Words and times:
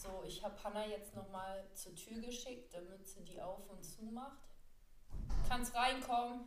So, 0.00 0.22
ich 0.26 0.42
habe 0.42 0.56
Hanna 0.64 0.86
jetzt 0.86 1.14
nochmal 1.14 1.62
zur 1.74 1.94
Tür 1.94 2.18
geschickt, 2.22 2.72
damit 2.72 3.06
sie 3.06 3.22
die 3.22 3.38
auf 3.42 3.68
und 3.68 3.84
zu 3.84 4.02
macht. 4.04 4.38
Kannst 5.46 5.74
reinkommen. 5.74 6.46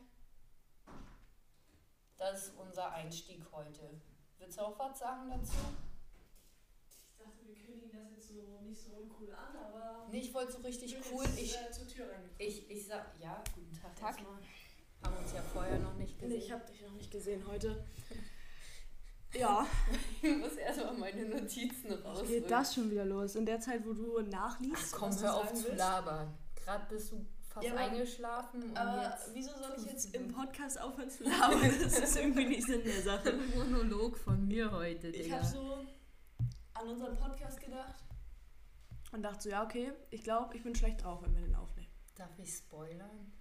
Das 2.18 2.48
ist 2.48 2.58
unser 2.58 2.92
Einstieg 2.94 3.44
heute. 3.52 4.02
Willst 4.40 4.58
du 4.58 4.62
auch 4.64 4.80
was 4.80 4.98
sagen 4.98 5.30
dazu? 5.30 5.54
Ich 6.90 7.16
dachte, 7.20 7.46
wir 7.46 7.54
kündigen 7.56 7.92
das 7.94 8.10
jetzt 8.12 8.28
so 8.30 8.60
nicht 8.62 8.82
so 8.82 8.92
uncool 8.94 9.32
an, 9.36 9.56
aber. 9.56 10.08
Nee, 10.10 10.22
ich 10.22 10.34
wollte 10.34 10.54
so 10.54 10.60
richtig 10.62 10.96
cool. 11.12 11.24
jetzt, 11.24 11.38
Ich, 11.40 11.56
äh, 11.56 11.72
zur 11.72 11.88
Tür 11.88 12.06
reingekommen. 12.10 12.36
ich, 12.40 12.72
ich 12.72 12.88
sag, 12.88 13.06
ja, 13.20 13.44
guten 13.54 13.74
Tag. 13.80 13.96
Tag. 13.96 14.18
Haben 15.04 15.18
uns 15.18 15.32
ja 15.32 15.42
vorher 15.44 15.78
noch 15.78 15.94
nicht 15.96 16.20
Nee, 16.22 16.28
gesehen. 16.30 16.42
ich 16.42 16.52
habe 16.52 16.66
dich 16.66 16.82
noch 16.82 16.94
nicht 16.94 17.12
gesehen 17.12 17.46
heute. 17.48 17.86
Ja, 19.34 19.66
Ich 20.22 20.38
muss 20.38 20.54
erstmal 20.54 20.94
meine 20.96 21.26
Notizen 21.26 21.92
raus. 21.94 22.24
geht 22.28 22.50
das 22.52 22.74
schon 22.76 22.90
wieder 22.92 23.06
los? 23.06 23.36
In 23.36 23.46
der 23.46 23.60
Zeit, 23.60 23.86
wo 23.86 23.94
du 23.94 24.22
nachliest, 24.22 24.94
Ach 24.94 25.00
komm, 25.00 25.10
was 25.10 25.18
du 25.18 25.24
hör 25.24 25.36
auf 25.36 25.54
zu 25.54 25.64
willst? 25.66 25.78
labern. 25.78 26.34
Gerade 26.56 26.86
bist 26.90 27.12
du 27.12 27.26
fast 27.50 27.68
Ja, 27.68 27.76
eingeschlafen 27.76 28.64
und 28.64 28.78
Aber 28.78 29.04
jetzt 29.04 29.34
wieso 29.34 29.52
soll 29.52 29.74
ich 29.78 29.86
jetzt 29.86 30.16
im. 30.16 30.28
Podcast 30.32 30.80
aufhören 30.80 31.10
zu 31.10 31.24
labern? 31.24 31.62
Das 31.84 32.00
ist 32.00 32.16
irgendwie 32.18 32.46
nicht 32.46 32.64
Sinn 32.66 32.84
der 32.84 33.02
Sache. 33.02 33.34
Monolog 33.56 34.18
von 34.18 34.48
mir 34.48 34.72
heute, 34.72 35.08
Ich 35.10 35.24
Digga. 35.24 35.38
habe 35.38 35.46
so 35.46 35.86
an 36.76 36.88
unseren 36.90 37.16
Podcast 37.18 37.60
gedacht 37.60 38.04
und 39.12 39.22
dachte 39.24 39.42
so, 39.44 39.50
ja, 39.50 39.64
okay, 39.64 39.92
ich 40.10 40.24
glaube, 40.24 40.56
ich 40.56 40.64
bin 40.64 40.74
schlecht 40.76 41.04
drauf, 41.04 41.22
wenn 41.24 41.34
wir 41.36 41.42
den 41.42 41.56
aufnehmen. 41.56 41.88
Darf 42.16 42.30
ich 42.38 42.54
spoilern? 42.56 43.32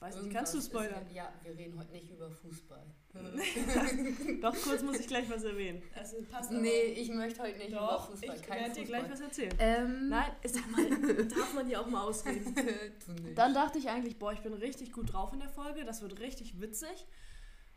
Ich 0.00 0.06
weiß 0.06 0.22
nicht, 0.22 0.34
kannst 0.34 0.54
du 0.54 0.58
ist 0.58 0.68
spoilern? 0.68 1.04
Ja, 1.12 1.30
wir 1.42 1.54
reden 1.54 1.78
heute 1.78 1.92
nicht 1.92 2.10
über 2.10 2.30
Fußball. 2.30 2.86
Doch, 4.40 4.56
kurz 4.62 4.82
muss 4.82 4.98
ich 4.98 5.06
gleich 5.06 5.28
was 5.28 5.44
erwähnen. 5.44 5.82
Also 5.94 6.22
passt 6.22 6.50
aber. 6.50 6.60
nee, 6.60 6.84
ich 6.96 7.10
möchte 7.10 7.42
heute 7.42 7.58
nicht 7.58 7.74
Doch, 7.74 8.08
über 8.08 8.16
Fußball. 8.16 8.36
ich 8.36 8.42
Kein 8.42 8.60
werde 8.60 8.74
dir 8.76 8.84
gleich 8.86 9.10
was 9.10 9.20
erzählen. 9.20 9.54
Ähm, 9.58 10.08
Nein, 10.08 10.32
sag 10.42 10.70
mal, 10.70 10.88
darf 11.26 11.52
man 11.52 11.66
hier 11.66 11.82
auch 11.82 11.86
mal 11.86 12.02
ausreden. 12.04 12.54
tu 13.04 13.12
nicht. 13.12 13.36
Dann 13.36 13.52
dachte 13.52 13.78
ich 13.78 13.90
eigentlich, 13.90 14.18
boah, 14.18 14.32
ich 14.32 14.40
bin 14.40 14.54
richtig 14.54 14.90
gut 14.92 15.12
drauf 15.12 15.34
in 15.34 15.40
der 15.40 15.50
Folge, 15.50 15.84
das 15.84 16.00
wird 16.00 16.18
richtig 16.18 16.58
witzig. 16.62 17.06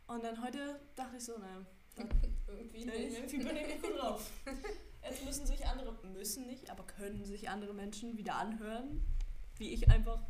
Und 0.06 0.24
dann 0.24 0.42
heute 0.42 0.80
dachte 0.96 1.18
ich 1.18 1.24
so, 1.24 1.36
ne, 1.36 1.66
Irgendwie 2.48 2.86
nicht. 2.86 3.18
irgendwie 3.18 3.36
bin 3.36 3.54
ich 3.54 3.66
nicht 3.66 3.82
gut 3.82 3.98
drauf. 4.00 4.30
Jetzt 5.02 5.26
müssen 5.26 5.44
sich 5.46 5.66
andere, 5.66 5.92
müssen 6.14 6.46
nicht, 6.46 6.70
aber 6.70 6.84
können 6.86 7.22
sich 7.22 7.50
andere 7.50 7.74
Menschen 7.74 8.16
wieder 8.16 8.36
anhören, 8.36 9.02
wie 9.58 9.74
ich 9.74 9.90
einfach 9.90 10.22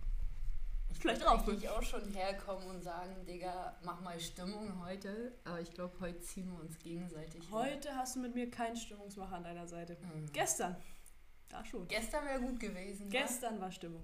Vielleicht 1.01 1.21
bin. 1.21 1.29
eigentlich 1.29 1.69
auch 1.69 1.83
schon 1.83 2.05
herkommen 2.11 2.67
und 2.69 2.83
sagen, 2.83 3.15
Digga, 3.27 3.77
mach 3.85 4.01
mal 4.01 4.19
Stimmung 4.19 4.85
heute. 4.85 5.33
Aber 5.45 5.61
ich 5.61 5.73
glaube, 5.73 5.95
heute 6.01 6.21
ziehen 6.21 6.51
wir 6.53 6.61
uns 6.61 6.79
gegenseitig. 6.79 7.43
Heute 7.51 7.95
hast 7.95 8.17
du 8.17 8.21
mit 8.21 8.35
mir 8.35 8.51
keinen 8.51 8.77
Stimmungsmacher 8.77 9.37
an 9.37 9.45
deiner 9.45 9.67
Seite. 9.67 9.97
Mhm. 10.01 10.33
Gestern. 10.33 10.77
Da 11.49 11.65
schon. 11.65 11.87
Gestern 11.89 12.25
wäre 12.25 12.41
gut 12.41 12.59
gewesen. 12.59 13.09
Gestern 13.11 13.61
war 13.61 13.71
Stimmung. 13.71 14.03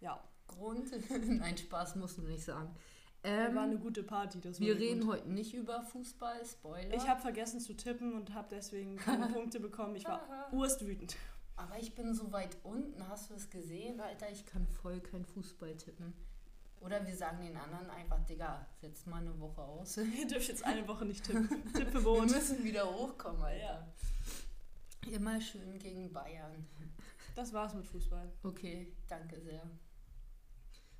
Ja. 0.00 0.22
Grund. 0.46 0.90
Nein, 1.26 1.56
Spaß 1.56 1.96
musst 1.96 2.18
du 2.18 2.22
nicht 2.22 2.44
sagen. 2.44 2.74
war 3.22 3.62
eine 3.62 3.74
Ähm, 3.74 3.80
gute 3.80 4.02
Party. 4.02 4.40
Das 4.40 4.60
wir 4.60 4.78
reden 4.78 5.00
gut. 5.00 5.14
heute 5.14 5.30
nicht 5.30 5.54
über 5.54 5.82
Fußball, 5.82 6.44
Spoiler. 6.44 6.94
Ich 6.94 7.08
habe 7.08 7.20
vergessen 7.22 7.58
zu 7.60 7.74
tippen 7.74 8.12
und 8.12 8.34
habe 8.34 8.48
deswegen 8.50 8.96
keine 8.96 9.26
Punkte 9.32 9.60
bekommen. 9.60 9.96
Ich 9.96 10.04
war 10.04 10.48
urstwütend. 10.52 11.16
Aber 11.56 11.78
ich 11.78 11.94
bin 11.94 12.14
so 12.14 12.32
weit 12.32 12.56
unten, 12.64 13.06
hast 13.08 13.30
du 13.30 13.34
es 13.34 13.48
gesehen? 13.50 14.00
Alter, 14.00 14.30
ich 14.30 14.44
kann 14.44 14.66
voll 14.66 15.00
kein 15.00 15.24
Fußball 15.24 15.76
tippen. 15.76 16.12
Oder 16.80 17.06
wir 17.06 17.16
sagen 17.16 17.40
den 17.42 17.56
anderen 17.56 17.88
einfach, 17.90 18.24
Digga, 18.26 18.66
setz 18.80 19.06
mal 19.06 19.20
eine 19.22 19.38
Woche 19.40 19.62
aus. 19.62 19.96
Ihr 20.18 20.26
dürft 20.26 20.48
jetzt 20.48 20.64
eine 20.64 20.86
Woche 20.88 21.04
nicht 21.06 21.24
tippen. 21.24 21.48
Wir 21.72 21.84
Tippverbot. 21.84 22.30
müssen 22.30 22.62
wieder 22.64 22.92
hochkommen, 22.92 23.40
Alter. 23.42 23.88
Ja. 25.06 25.10
Immer 25.10 25.40
schön 25.40 25.78
gegen 25.78 26.12
Bayern. 26.12 26.66
Das 27.36 27.52
war's 27.52 27.74
mit 27.74 27.86
Fußball. 27.86 28.32
Okay, 28.42 28.92
danke 29.08 29.40
sehr. 29.40 29.62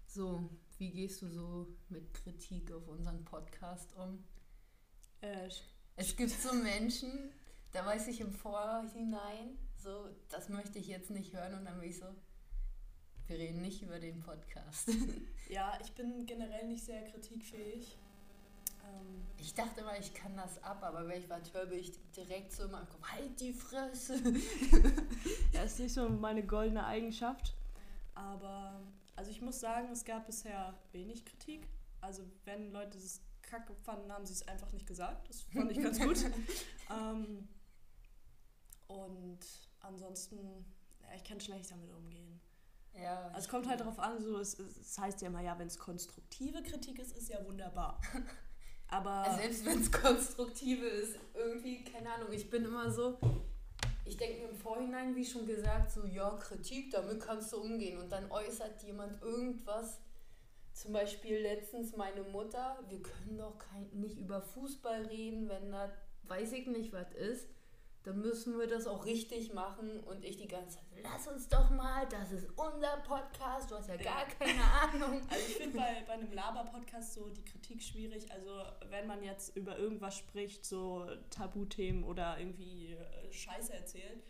So, 0.06 0.48
wie 0.78 0.90
gehst 0.90 1.20
du 1.22 1.28
so 1.28 1.68
mit 1.88 2.14
Kritik 2.14 2.70
auf 2.72 2.86
unseren 2.88 3.24
Podcast 3.24 3.92
um? 3.96 4.24
Äh, 5.20 5.48
Es 5.96 6.16
gibt 6.16 6.30
so 6.30 6.52
Menschen, 6.54 7.30
da 7.74 7.84
weiß 7.84 8.06
ich 8.06 8.20
im 8.20 8.32
Vorhinein, 8.32 9.58
so, 9.76 10.08
das 10.30 10.48
möchte 10.48 10.78
ich 10.78 10.86
jetzt 10.86 11.10
nicht 11.10 11.34
hören 11.34 11.54
und 11.54 11.64
dann 11.64 11.78
bin 11.78 11.90
ich 11.90 11.98
so, 11.98 12.06
wir 13.26 13.36
reden 13.36 13.60
nicht 13.62 13.82
über 13.82 13.98
den 13.98 14.20
Podcast. 14.20 14.90
ja, 15.48 15.76
ich 15.82 15.92
bin 15.92 16.24
generell 16.24 16.68
nicht 16.68 16.84
sehr 16.84 17.02
kritikfähig. 17.02 17.98
Ähm, 18.84 19.26
Ich 19.38 19.54
dachte 19.54 19.80
immer, 19.80 19.98
ich 19.98 20.14
kann 20.14 20.36
das 20.36 20.62
ab, 20.62 20.84
aber 20.84 21.06
wenn 21.08 21.20
ich 21.20 21.28
was 21.28 21.52
höre, 21.52 21.66
bin 21.66 21.80
ich 21.80 21.92
direkt 22.12 22.52
so 22.52 22.64
immer, 22.64 22.86
halt 23.12 23.40
die 23.40 23.52
Fresse. 23.52 24.22
Das 25.52 25.72
ist 25.72 25.78
nicht 25.80 25.94
so 25.94 26.08
meine 26.08 26.44
goldene 26.46 26.84
Eigenschaft. 26.84 27.54
Aber, 28.14 28.80
also 29.16 29.30
ich 29.30 29.40
muss 29.40 29.58
sagen, 29.58 29.88
es 29.90 30.04
gab 30.04 30.26
bisher 30.26 30.74
wenig 30.92 31.24
Kritik. 31.24 31.66
Also 32.00 32.22
wenn 32.44 32.70
Leute 32.70 32.98
es 32.98 33.20
kacke 33.42 33.74
fanden, 33.74 34.12
haben 34.12 34.26
sie 34.26 34.32
es 34.34 34.46
einfach 34.46 34.70
nicht 34.72 34.86
gesagt. 34.86 35.28
Das 35.28 35.42
fand 35.42 35.70
ich 35.72 35.82
ganz 35.82 35.98
gut. 35.98 36.18
ähm, 36.90 37.48
und 38.94 39.40
ansonsten, 39.80 40.38
ja, 41.02 41.08
ich 41.16 41.24
kann 41.24 41.40
schlecht 41.40 41.70
damit 41.70 41.90
umgehen. 41.90 42.40
Ja, 42.94 43.26
Also 43.28 43.38
es 43.40 43.48
kommt 43.48 43.68
halt 43.68 43.80
darauf 43.80 43.98
an, 43.98 44.22
so, 44.22 44.38
es, 44.38 44.58
es 44.58 44.96
heißt 44.98 45.20
ja 45.22 45.28
immer, 45.28 45.40
ja, 45.40 45.58
wenn 45.58 45.66
es 45.66 45.78
konstruktive 45.78 46.62
Kritik 46.62 46.98
ist, 46.98 47.16
ist 47.16 47.28
ja 47.28 47.44
wunderbar. 47.44 48.00
Aber 48.88 49.10
Also 49.10 49.40
selbst 49.40 49.64
wenn 49.66 49.80
es 49.80 49.90
konstruktive 49.90 50.86
ist, 50.86 51.18
irgendwie, 51.34 51.82
keine 51.82 52.12
Ahnung, 52.12 52.32
ich 52.32 52.48
bin 52.48 52.64
immer 52.64 52.90
so, 52.90 53.18
ich 54.04 54.16
denke 54.16 54.42
mir 54.42 54.50
im 54.50 54.56
Vorhinein, 54.56 55.16
wie 55.16 55.24
schon 55.24 55.46
gesagt, 55.46 55.90
so, 55.90 56.06
ja, 56.06 56.30
Kritik, 56.36 56.90
damit 56.92 57.20
kannst 57.20 57.52
du 57.52 57.56
umgehen. 57.60 57.98
Und 57.98 58.12
dann 58.12 58.30
äußert 58.30 58.82
jemand 58.84 59.20
irgendwas, 59.22 59.98
zum 60.72 60.92
Beispiel 60.92 61.38
letztens 61.38 61.96
meine 61.96 62.22
Mutter, 62.22 62.78
wir 62.88 63.00
können 63.02 63.38
doch 63.38 63.58
kein, 63.58 63.88
nicht 63.92 64.18
über 64.18 64.42
Fußball 64.42 65.06
reden, 65.06 65.48
wenn 65.48 65.72
da, 65.72 65.90
weiß 66.24 66.52
ich 66.52 66.66
nicht, 66.66 66.92
was 66.92 67.10
ist. 67.12 67.48
Dann 68.04 68.20
müssen 68.20 68.58
wir 68.58 68.66
das 68.66 68.86
auch 68.86 69.06
richtig 69.06 69.54
machen 69.54 69.98
und 70.00 70.26
ich 70.26 70.36
die 70.36 70.46
ganze 70.46 70.76
Zeit, 70.76 70.84
lass 71.02 71.26
uns 71.26 71.48
doch 71.48 71.70
mal, 71.70 72.06
das 72.10 72.32
ist 72.32 72.46
unser 72.54 72.98
Podcast, 72.98 73.70
du 73.70 73.76
hast 73.76 73.88
ja 73.88 73.96
gar 73.96 74.26
keine 74.26 74.62
Ahnung. 74.62 75.22
Also 75.30 75.46
ich 75.48 75.56
finde 75.56 75.78
bei, 75.78 76.04
bei 76.06 76.12
einem 76.12 76.30
Laber-Podcast 76.30 77.14
so 77.14 77.30
die 77.30 77.44
Kritik 77.44 77.82
schwierig. 77.82 78.30
Also 78.30 78.62
wenn 78.90 79.06
man 79.06 79.22
jetzt 79.22 79.56
über 79.56 79.78
irgendwas 79.78 80.18
spricht, 80.18 80.66
so 80.66 81.06
Tabuthemen 81.30 82.04
oder 82.04 82.38
irgendwie 82.38 82.92
äh, 82.92 83.32
Scheiße 83.32 83.72
erzählt, 83.72 84.22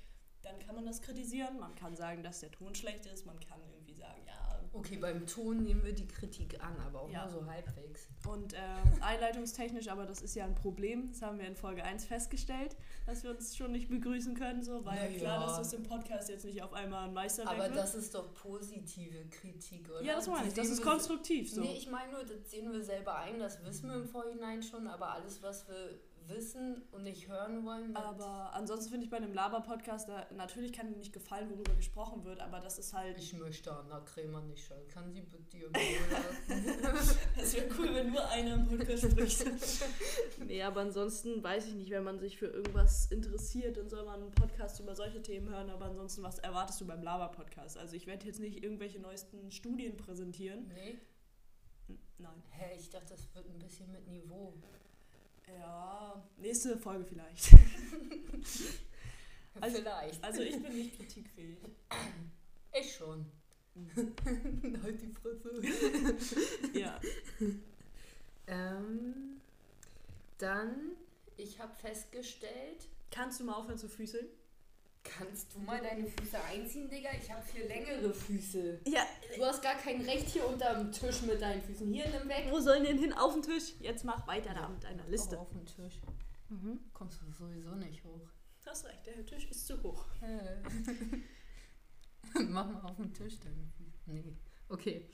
dann 0.42 0.56
kann 0.60 0.76
man 0.76 0.86
das 0.86 1.02
kritisieren. 1.02 1.58
Man 1.58 1.74
kann 1.74 1.96
sagen, 1.96 2.22
dass 2.22 2.40
der 2.40 2.52
Ton 2.52 2.76
schlecht 2.76 3.06
ist. 3.06 3.26
Man 3.26 3.40
kann 3.40 3.60
irgendwie 3.72 3.94
sagen, 3.94 4.22
ja. 4.24 4.53
Okay, 4.76 4.96
beim 4.96 5.24
Ton 5.26 5.62
nehmen 5.62 5.84
wir 5.84 5.92
die 5.92 6.06
Kritik 6.08 6.62
an, 6.62 6.76
aber 6.84 7.02
auch 7.02 7.08
Ja. 7.10 7.22
nur 7.30 7.40
so 7.42 7.46
halbwegs. 7.46 8.08
Und 8.26 8.54
ähm, 8.54 8.58
einleitungstechnisch, 9.00 9.88
aber 9.88 10.04
das 10.04 10.20
ist 10.20 10.34
ja 10.34 10.44
ein 10.44 10.54
Problem. 10.56 11.08
Das 11.12 11.22
haben 11.22 11.38
wir 11.38 11.46
in 11.46 11.54
Folge 11.54 11.84
1 11.84 12.04
festgestellt, 12.04 12.76
dass 13.06 13.22
wir 13.22 13.30
uns 13.30 13.56
schon 13.56 13.70
nicht 13.72 13.88
begrüßen 13.88 14.34
können. 14.34 14.62
So 14.64 14.84
war 14.84 14.96
ja 14.96 15.08
Na 15.10 15.16
klar, 15.16 15.46
dass 15.46 15.58
das 15.58 15.72
im 15.74 15.84
Podcast 15.84 16.28
jetzt 16.28 16.44
nicht 16.44 16.60
auf 16.62 16.72
einmal 16.72 17.06
ein 17.08 17.14
Meisterwerk 17.14 17.54
Aber 17.54 17.64
wird. 17.66 17.76
das 17.76 17.94
ist 17.94 18.14
doch 18.14 18.34
positive 18.34 19.24
Kritik, 19.30 19.88
oder? 19.90 20.02
ja, 20.02 20.16
das 20.16 20.26
meine 20.26 20.48
ich. 20.48 20.54
Das 20.54 20.68
ist 20.68 20.82
konstruktiv 20.82 21.52
so. 21.52 21.60
Nee, 21.60 21.76
ich 21.76 21.88
meine 21.88 22.10
nur, 22.12 22.24
das 22.24 22.50
sehen 22.50 22.72
wir 22.72 22.82
selber 22.82 23.16
ein, 23.18 23.38
das 23.38 23.62
wissen 23.64 23.88
wir 23.88 23.96
im 23.96 24.06
Vorhinein 24.08 24.62
schon, 24.62 24.88
aber 24.88 25.12
alles, 25.12 25.40
was 25.42 25.68
wir 25.68 25.98
wissen 26.28 26.82
und 26.92 27.02
nicht 27.04 27.28
hören 27.28 27.64
wollen, 27.64 27.94
das- 27.94 28.04
Aber 28.04 28.52
ansonsten 28.54 28.90
finde 28.90 29.04
ich 29.04 29.10
bei 29.10 29.16
einem 29.18 29.32
Laber-Podcast, 29.34 30.08
natürlich 30.36 30.72
kann 30.72 30.90
mir 30.90 30.96
nicht 30.96 31.12
gefallen, 31.12 31.50
worüber 31.50 31.74
gesprochen 31.74 32.24
wird, 32.24 32.40
aber 32.40 32.60
das 32.60 32.78
ist 32.78 32.92
halt. 32.92 33.18
ich 33.18 33.32
möchte 33.34 33.72
Anna 33.74 34.00
Krämer 34.00 34.40
nicht 34.42 34.68
hören. 34.70 34.86
Kann 34.88 35.12
sie 35.12 35.20
bitte 35.22 35.56
ihr? 35.56 35.70
Es 37.36 37.54
wäre 37.54 37.66
cool, 37.78 37.94
wenn 37.94 38.10
nur 38.12 38.26
einer 38.28 38.54
im 38.54 38.66
Podcast 38.66 39.10
spricht. 39.10 39.44
nee, 40.46 40.62
aber 40.62 40.80
ansonsten 40.80 41.42
weiß 41.42 41.66
ich 41.66 41.74
nicht, 41.74 41.90
wenn 41.90 42.04
man 42.04 42.18
sich 42.18 42.36
für 42.38 42.46
irgendwas 42.46 43.06
interessiert, 43.10 43.76
dann 43.76 43.88
soll 43.88 44.04
man 44.04 44.22
einen 44.22 44.30
Podcast 44.32 44.80
über 44.80 44.94
solche 44.94 45.22
Themen 45.22 45.48
hören, 45.48 45.70
aber 45.70 45.86
ansonsten, 45.86 46.22
was 46.22 46.38
erwartest 46.38 46.80
du 46.80 46.86
beim 46.86 47.02
Laber-Podcast? 47.02 47.78
Also 47.78 47.96
ich 47.96 48.06
werde 48.06 48.26
jetzt 48.26 48.40
nicht 48.40 48.62
irgendwelche 48.62 48.98
neuesten 49.00 49.50
Studien 49.50 49.96
präsentieren. 49.96 50.68
Nee? 50.74 50.98
Nein. 52.18 52.42
Hä, 52.50 52.76
ich 52.78 52.88
dachte, 52.90 53.10
das 53.14 53.34
wird 53.34 53.46
ein 53.48 53.58
bisschen 53.58 53.90
mit 53.92 54.06
Niveau. 54.08 54.54
Ja, 55.48 56.22
nächste 56.36 56.78
Folge 56.78 57.04
vielleicht. 57.04 57.50
Also- 59.60 59.76
Vielleicht. 59.76 60.24
Also 60.24 60.42
ich 60.42 60.60
bin 60.60 60.76
nicht 60.76 60.96
kritikfähig. 60.98 61.58
ich 62.80 62.92
schon. 62.92 63.24
halt 64.82 65.00
die 65.00 65.12
Fresse. 65.12 65.62
Ja. 66.78 67.00
Ähm, 68.48 69.40
dann, 70.38 70.96
ich 71.36 71.58
habe 71.60 71.72
festgestellt, 71.76 72.88
Kannst 73.10 73.38
du 73.38 73.44
mal 73.44 73.54
aufhören 73.54 73.78
zu 73.78 73.88
füßeln? 73.88 74.26
Kannst 75.04 75.54
du 75.54 75.60
mal 75.60 75.80
deine 75.80 76.06
Füße 76.06 76.42
einziehen, 76.42 76.88
Digga? 76.88 77.10
Ich 77.20 77.30
habe 77.30 77.42
viel 77.42 77.64
längere 77.64 78.12
Füße. 78.12 78.80
Ja. 78.86 79.06
Du 79.36 79.44
hast 79.44 79.62
gar 79.62 79.76
kein 79.76 80.00
Recht 80.00 80.28
hier 80.28 80.46
unterm 80.46 80.90
Tisch 80.90 81.22
mit 81.22 81.40
deinen 81.40 81.62
Füßen. 81.62 81.92
Hier, 81.92 82.08
nimm 82.08 82.28
weg. 82.28 82.46
Wo 82.50 82.58
sollen 82.60 82.84
denn 82.84 82.98
hin? 82.98 83.12
Auf 83.12 83.34
den 83.34 83.42
Tisch? 83.42 83.74
Jetzt 83.80 84.04
mach 84.04 84.26
weiter 84.26 84.54
da 84.54 84.68
mit 84.68 84.82
deiner 84.82 85.06
Liste. 85.06 85.38
Auch 85.38 85.42
auf 85.42 85.50
den 85.52 85.66
Tisch. 85.66 86.00
Mhm. 86.48 86.80
Kommst 86.92 87.20
du 87.22 87.30
sowieso 87.30 87.74
nicht 87.74 88.02
hoch. 88.04 88.28
Du 88.64 88.70
hast 88.70 88.86
recht, 88.86 89.06
der 89.06 89.24
Tisch 89.26 89.46
ist 89.50 89.66
zu 89.66 89.82
hoch. 89.82 90.06
Äh. 90.22 90.56
Mach 92.48 92.66
mal 92.66 92.80
auf 92.82 92.96
den 92.96 93.12
Tisch 93.12 93.38
deine 93.40 93.66
Füße. 93.76 94.00
Nee. 94.06 94.36
Okay. 94.68 95.08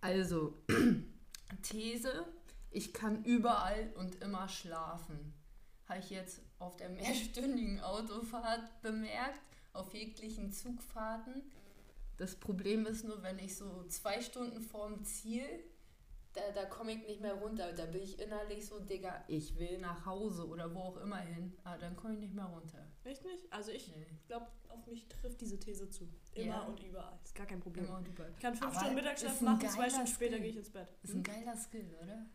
Also, 0.00 0.62
These, 1.62 2.26
ich 2.70 2.92
kann 2.92 3.24
überall 3.24 3.92
und 3.96 4.20
immer 4.22 4.48
schlafen. 4.48 5.32
Habe 5.88 6.00
ich 6.00 6.10
jetzt 6.10 6.40
auf 6.58 6.76
der 6.76 6.88
mehrstündigen 6.90 7.80
Autofahrt 7.80 8.82
bemerkt, 8.82 9.40
auf 9.72 9.92
jeglichen 9.94 10.52
Zugfahrten. 10.52 11.42
Das 12.16 12.34
Problem 12.34 12.84
ist 12.86 13.04
nur, 13.04 13.22
wenn 13.22 13.38
ich 13.38 13.56
so 13.56 13.84
zwei 13.88 14.20
Stunden 14.20 14.60
vorm 14.60 15.04
Ziel, 15.04 15.44
da, 16.34 16.40
da 16.54 16.64
komme 16.66 16.92
ich 16.92 17.06
nicht 17.06 17.20
mehr 17.20 17.34
runter. 17.34 17.72
Da 17.72 17.86
bin 17.86 18.02
ich 18.02 18.18
innerlich 18.20 18.66
so, 18.66 18.80
Digga, 18.80 19.24
ich 19.28 19.56
will 19.58 19.78
nach 19.78 20.04
Hause 20.04 20.46
oder 20.46 20.74
wo 20.74 20.80
auch 20.80 20.96
immer 20.98 21.18
hin. 21.18 21.56
Aber 21.64 21.78
dann 21.78 21.96
komme 21.96 22.14
ich 22.14 22.20
nicht 22.20 22.34
mehr 22.34 22.44
runter. 22.44 22.84
Echt 23.04 23.24
nicht? 23.24 23.50
Also 23.52 23.70
ich 23.70 23.88
Nee. 23.88 24.04
glaube, 24.26 24.46
auf 24.68 24.86
mich 24.88 25.06
trifft 25.08 25.40
diese 25.40 25.58
These 25.58 25.88
zu. 25.88 26.08
Immer 26.34 26.46
Ja. 26.46 26.60
und 26.62 26.82
überall. 26.82 27.18
Ist 27.24 27.34
gar 27.34 27.46
kein 27.46 27.60
Problem. 27.60 27.86
Immer 27.86 27.98
und 27.98 28.08
überall. 28.08 28.30
Ich 28.34 28.40
kann 28.40 28.54
fünf 28.54 28.70
Aber 28.72 28.78
Stunden 28.80 28.94
Mittagsschlaf 28.96 29.40
machen, 29.40 29.60
zwei 29.68 29.88
Stunden 29.88 30.06
später 30.08 30.32
Skill. 30.34 30.40
gehe 30.42 30.50
ich 30.50 30.56
ins 30.56 30.70
Bett. 30.70 30.88
Ist 31.02 31.10
Hm? 31.12 31.20
ein 31.20 31.22
geiler 31.22 31.56
Skill, 31.56 31.98
oder? 32.02 32.26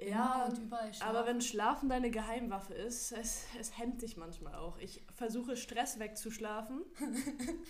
Ja, 0.00 0.44
und 0.44 0.58
überall 0.58 0.94
schlafen. 0.94 1.16
aber 1.16 1.26
wenn 1.26 1.40
Schlafen 1.40 1.88
deine 1.88 2.10
Geheimwaffe 2.10 2.74
ist, 2.74 3.12
es, 3.12 3.44
es 3.58 3.76
hemmt 3.78 4.02
dich 4.02 4.16
manchmal 4.16 4.54
auch. 4.54 4.78
Ich 4.78 5.02
versuche 5.14 5.56
Stress 5.56 5.98
wegzuschlafen. 5.98 6.82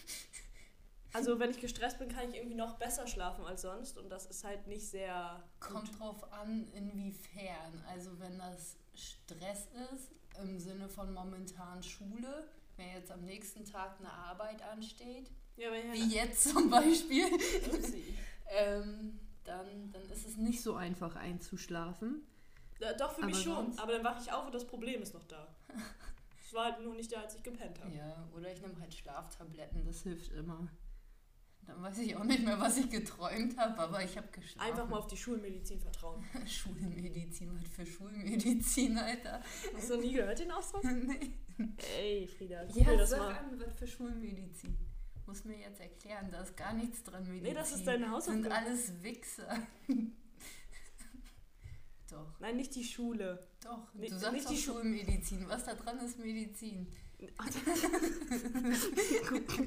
Also 1.14 1.38
wenn 1.40 1.50
ich 1.50 1.60
gestresst 1.60 1.98
bin, 1.98 2.08
kann 2.08 2.28
ich 2.28 2.36
irgendwie 2.36 2.54
noch 2.54 2.76
besser 2.76 3.06
schlafen 3.06 3.44
als 3.46 3.62
sonst 3.62 3.96
und 3.96 4.10
das 4.10 4.26
ist 4.26 4.44
halt 4.44 4.66
nicht 4.66 4.86
sehr 4.86 5.42
gut. 5.58 5.70
Kommt 5.70 5.98
drauf 5.98 6.32
an, 6.32 6.69
inwiefern. 6.75 7.82
Also 7.88 8.19
wenn 8.20 8.38
das 8.38 8.76
Stress 8.94 9.69
ist, 9.94 10.12
im 10.42 10.58
Sinne 10.58 10.88
von 10.88 11.12
momentan 11.12 11.82
Schule, 11.82 12.46
wenn 12.76 12.90
jetzt 12.92 13.10
am 13.10 13.25
nächsten 13.25 13.64
Tag 13.64 13.98
eine 13.98 14.12
Arbeit 14.12 14.62
ansteht, 14.62 15.30
Ja, 15.56 15.72
wenn 15.72 15.92
wie 15.92 16.14
jetzt 16.14 16.50
zum 16.50 16.69
Beispiel, 16.70 17.25
ähm, 18.50 19.19
dann, 19.48 19.90
dann 19.92 20.02
ist 20.02 20.26
es 20.26 20.36
nicht 20.36 20.62
so 20.62 20.74
einfach 20.74 21.16
einzuschlafen. 21.16 22.22
Ja, 22.80 22.92
doch, 22.92 23.12
für 23.12 23.26
mich 23.26 23.34
Aber 23.36 23.44
schon. 23.44 23.54
sonst- 23.66 23.78
Aber 23.80 23.92
dann 23.92 24.04
wache 24.04 24.20
ich 24.22 24.30
auf 24.32 24.46
und 24.46 24.54
das 24.54 24.66
Problem 24.66 25.02
ist 25.02 25.14
noch 25.14 25.24
da. 25.24 25.48
Es 26.46 26.54
war 26.54 26.64
halt 26.72 26.82
nur 26.82 26.94
nicht 26.94 27.12
da, 27.12 27.20
als 27.20 27.34
ich 27.34 27.42
gepennt 27.42 27.78
habe. 27.78 27.94
Ja, 27.94 28.26
oder 28.34 28.50
ich 28.50 28.62
nehme 28.62 28.80
halt 28.80 28.94
Schlaftabletten, 28.94 29.84
das 29.84 30.02
hilft 30.04 30.32
immer. 30.32 30.66
Dann 31.66 31.82
weiß 31.82 31.98
ich 31.98 32.16
auch 32.16 32.24
nicht 32.24 32.42
mehr, 32.42 32.58
was 32.58 32.78
ich 32.78 32.88
geträumt 32.88 33.54
habe, 33.58 33.78
aber 33.78 34.02
ich 34.02 34.16
habe 34.16 34.28
geschlafen. 34.28 34.66
Einfach 34.70 34.88
mal 34.88 34.96
auf 34.98 35.06
die 35.08 35.16
Schulmedizin 35.18 35.78
vertrauen. 35.78 36.24
Schulmedizin, 36.46 37.54
was 37.60 37.68
für 37.68 37.84
Schulmedizin, 37.84 38.96
Alter. 38.96 39.42
Hast 39.74 39.90
du 39.90 39.96
nie 40.00 40.12
gehört, 40.14 40.38
den 40.38 40.50
Ausdruck? 40.50 40.82
nee. 40.84 41.34
Ey, 41.98 42.26
Frieda, 42.26 42.64
Ja, 42.72 42.96
das 42.96 43.10
sag 43.10 43.18
mal. 43.18 43.36
an, 43.36 43.60
was 43.60 43.74
für 43.74 43.86
Schulmedizin. 43.86 44.74
Muss 45.28 45.44
mir 45.44 45.58
jetzt 45.58 45.78
erklären, 45.78 46.30
da 46.32 46.40
ist 46.40 46.56
gar 46.56 46.72
nichts 46.72 47.04
dran 47.04 47.22
Medizin. 47.28 47.42
Nee, 47.42 47.54
das 47.54 47.72
ist 47.75 47.86
deine 47.86 48.10
Hausaufgabe. 48.10 48.42
Sind 48.44 48.50
alles 48.52 49.02
Wichser. 49.02 49.58
doch, 52.10 52.40
Nein, 52.40 52.56
nicht 52.56 52.75
die 52.75 52.82
Schule. 52.84 53.46
doch. 53.62 53.92
Nicht- 53.92 54.10
du 54.12 54.19
sagst 54.19 54.32
nicht 54.34 54.48
die 54.48 54.56
Schu- 54.56 54.72
Schulmedizin. 54.72 55.46
Was 55.46 55.64
da 55.64 55.75
dran 55.75 55.98
ist 56.00 56.19
Medizin. 56.19 56.90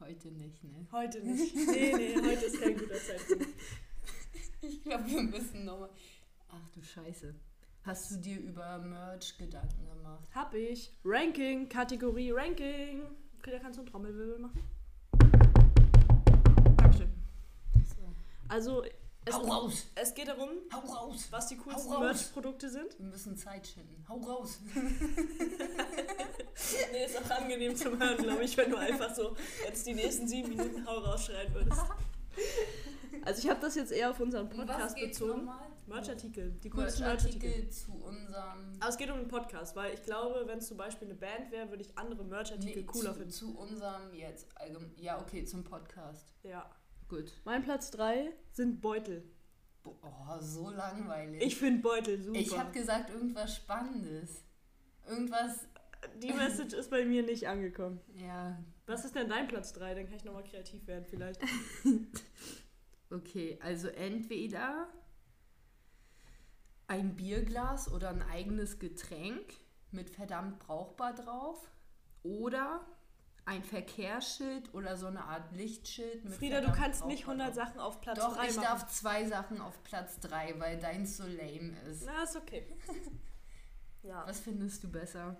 Heute 0.00 0.30
nicht, 0.30 0.62
ne? 0.62 0.86
Heute 0.92 1.20
nicht. 1.22 1.54
Nee, 1.56 1.92
nee, 1.96 2.14
heute 2.16 2.44
ist 2.46 2.60
kein 2.60 2.76
guter 2.78 2.94
Zeitpunkt. 3.00 3.46
Ich 4.60 4.82
glaube, 4.82 5.06
wir 5.06 5.22
müssen 5.22 5.64
nochmal. 5.64 5.88
Ach 6.48 6.68
du 6.74 6.82
Scheiße. 6.82 7.34
Hast 7.84 8.10
du 8.10 8.16
dir 8.16 8.38
über 8.40 8.78
Merch 8.78 9.36
Gedanken 9.38 9.86
gemacht? 9.88 10.28
Hab 10.34 10.54
ich. 10.54 10.92
Ranking, 11.04 11.68
Kategorie 11.68 12.30
Ranking. 12.32 13.02
Frieda, 13.38 13.58
kannst 13.60 13.78
du 13.78 13.82
einen 13.82 13.90
Trommelwirbel 13.90 14.38
machen? 14.38 14.60
Dankeschön. 16.76 17.12
So. 17.84 18.14
Also, 18.48 18.84
es, 19.24 19.34
Hau 19.34 19.42
raus! 19.42 19.86
es 19.94 20.14
geht 20.14 20.28
darum, 20.28 20.48
Hau 20.72 20.80
raus! 20.80 21.28
was 21.30 21.48
die 21.48 21.56
coolsten. 21.58 21.98
Merch-Produkte 22.00 22.68
sind. 22.68 22.98
Wir 22.98 23.06
müssen 23.06 23.36
Zeit 23.36 23.66
schinden. 23.66 24.04
Hau 24.08 24.16
raus! 24.18 24.58
Nee, 26.92 27.04
ist 27.04 27.16
auch 27.16 27.30
angenehm 27.30 27.76
zum 27.76 27.98
Hören, 28.00 28.16
glaube 28.18 28.42
ich, 28.44 28.56
wenn 28.56 28.70
du 28.70 28.76
einfach 28.76 29.14
so 29.14 29.36
jetzt 29.64 29.86
die 29.86 29.94
nächsten 29.94 30.26
sieben 30.26 30.48
Minuten 30.48 30.84
Hau 30.86 30.98
rausschreien 30.98 31.52
würdest. 31.54 31.80
Also 33.24 33.42
ich 33.42 33.50
habe 33.50 33.60
das 33.60 33.74
jetzt 33.74 33.90
eher 33.92 34.10
auf 34.10 34.20
unseren 34.20 34.48
Podcast 34.48 34.96
bezogen. 34.96 35.44
nochmal? 35.44 35.67
Merchartikel, 35.88 36.52
die 36.62 36.70
coolsten 36.70 37.02
Merchartikel. 37.04 37.68
Zu 37.70 37.92
unserem. 37.92 38.72
Aber 38.80 38.88
es 38.88 38.96
geht 38.96 39.10
um 39.10 39.18
den 39.18 39.28
Podcast, 39.28 39.74
weil 39.76 39.94
ich 39.94 40.02
glaube, 40.02 40.42
wenn 40.46 40.58
es 40.58 40.68
zum 40.68 40.76
Beispiel 40.76 41.08
eine 41.08 41.16
Band 41.16 41.50
wäre, 41.50 41.68
würde 41.70 41.82
ich 41.82 41.96
andere 41.98 42.24
Merchartikel 42.24 42.82
Nee, 42.82 42.86
cooler 42.86 43.12
zu, 43.12 43.14
finden. 43.18 43.30
zu 43.30 43.58
unserem 43.58 44.14
jetzt. 44.14 44.46
allgem- 44.58 44.92
Ja, 44.96 45.20
okay, 45.20 45.44
zum 45.44 45.64
Podcast. 45.64 46.32
Ja. 46.42 46.68
Gut. 47.08 47.32
Mein 47.44 47.62
Platz 47.62 47.90
3 47.92 48.30
sind 48.52 48.80
Beutel. 48.80 49.24
Boah, 49.82 50.38
so 50.42 50.68
langweilig. 50.70 51.42
Ich 51.42 51.56
finde 51.56 51.80
Beutel 51.82 52.22
super. 52.22 52.38
ich 52.38 52.58
habe 52.58 52.70
gesagt, 52.72 53.10
irgendwas 53.10 53.56
Spannendes. 53.56 54.44
Irgendwas. 55.08 55.66
Die 56.22 56.32
Message 56.32 56.74
ist 56.74 56.90
bei 56.90 57.04
mir 57.04 57.22
nicht 57.22 57.48
angekommen. 57.48 58.00
Ja, 58.14 58.62
Was 58.86 59.04
ist 59.04 59.14
denn 59.14 59.28
dein 59.28 59.48
Platz 59.48 59.72
3? 59.72 59.94
Dann 59.94 60.04
kann 60.06 60.14
ich 60.14 60.24
nochmal 60.24 60.44
kreativ 60.44 60.86
werden 60.86 61.04
vielleicht. 61.08 61.40
Okay, 63.10 63.58
also 63.62 63.88
entweder 63.88 64.86
ein 66.88 67.14
Bierglas 67.16 67.92
oder 67.92 68.08
ein 68.08 68.22
eigenes 68.22 68.78
Getränk 68.78 69.54
mit 69.90 70.10
verdammt 70.10 70.58
brauchbar 70.58 71.14
drauf 71.14 71.70
oder 72.22 72.84
ein 73.44 73.62
Verkehrsschild 73.62 74.74
oder 74.74 74.96
so 74.96 75.06
eine 75.06 75.24
Art 75.24 75.52
Lichtschild 75.52 76.24
mit 76.24 76.34
Frieda, 76.34 76.60
du 76.60 76.72
kannst 76.72 77.06
nicht 77.06 77.24
brauchbar 77.24 77.46
100 77.46 77.56
drauf. 77.56 77.66
Sachen 77.66 77.80
auf 77.80 78.00
Platz 78.00 78.18
Doch, 78.18 78.36
3 78.36 78.48
ich 78.48 78.56
machen. 78.56 78.64
darf 78.64 78.88
zwei 78.88 79.24
Sachen 79.26 79.60
auf 79.60 79.82
Platz 79.84 80.20
3, 80.20 80.58
weil 80.58 80.78
deins 80.78 81.16
so 81.16 81.24
lame 81.24 81.78
ist. 81.88 82.04
Na, 82.04 82.24
ist 82.24 82.36
okay. 82.36 82.66
ja. 84.02 84.26
Was 84.26 84.40
findest 84.40 84.84
du 84.84 84.90
besser? 84.90 85.36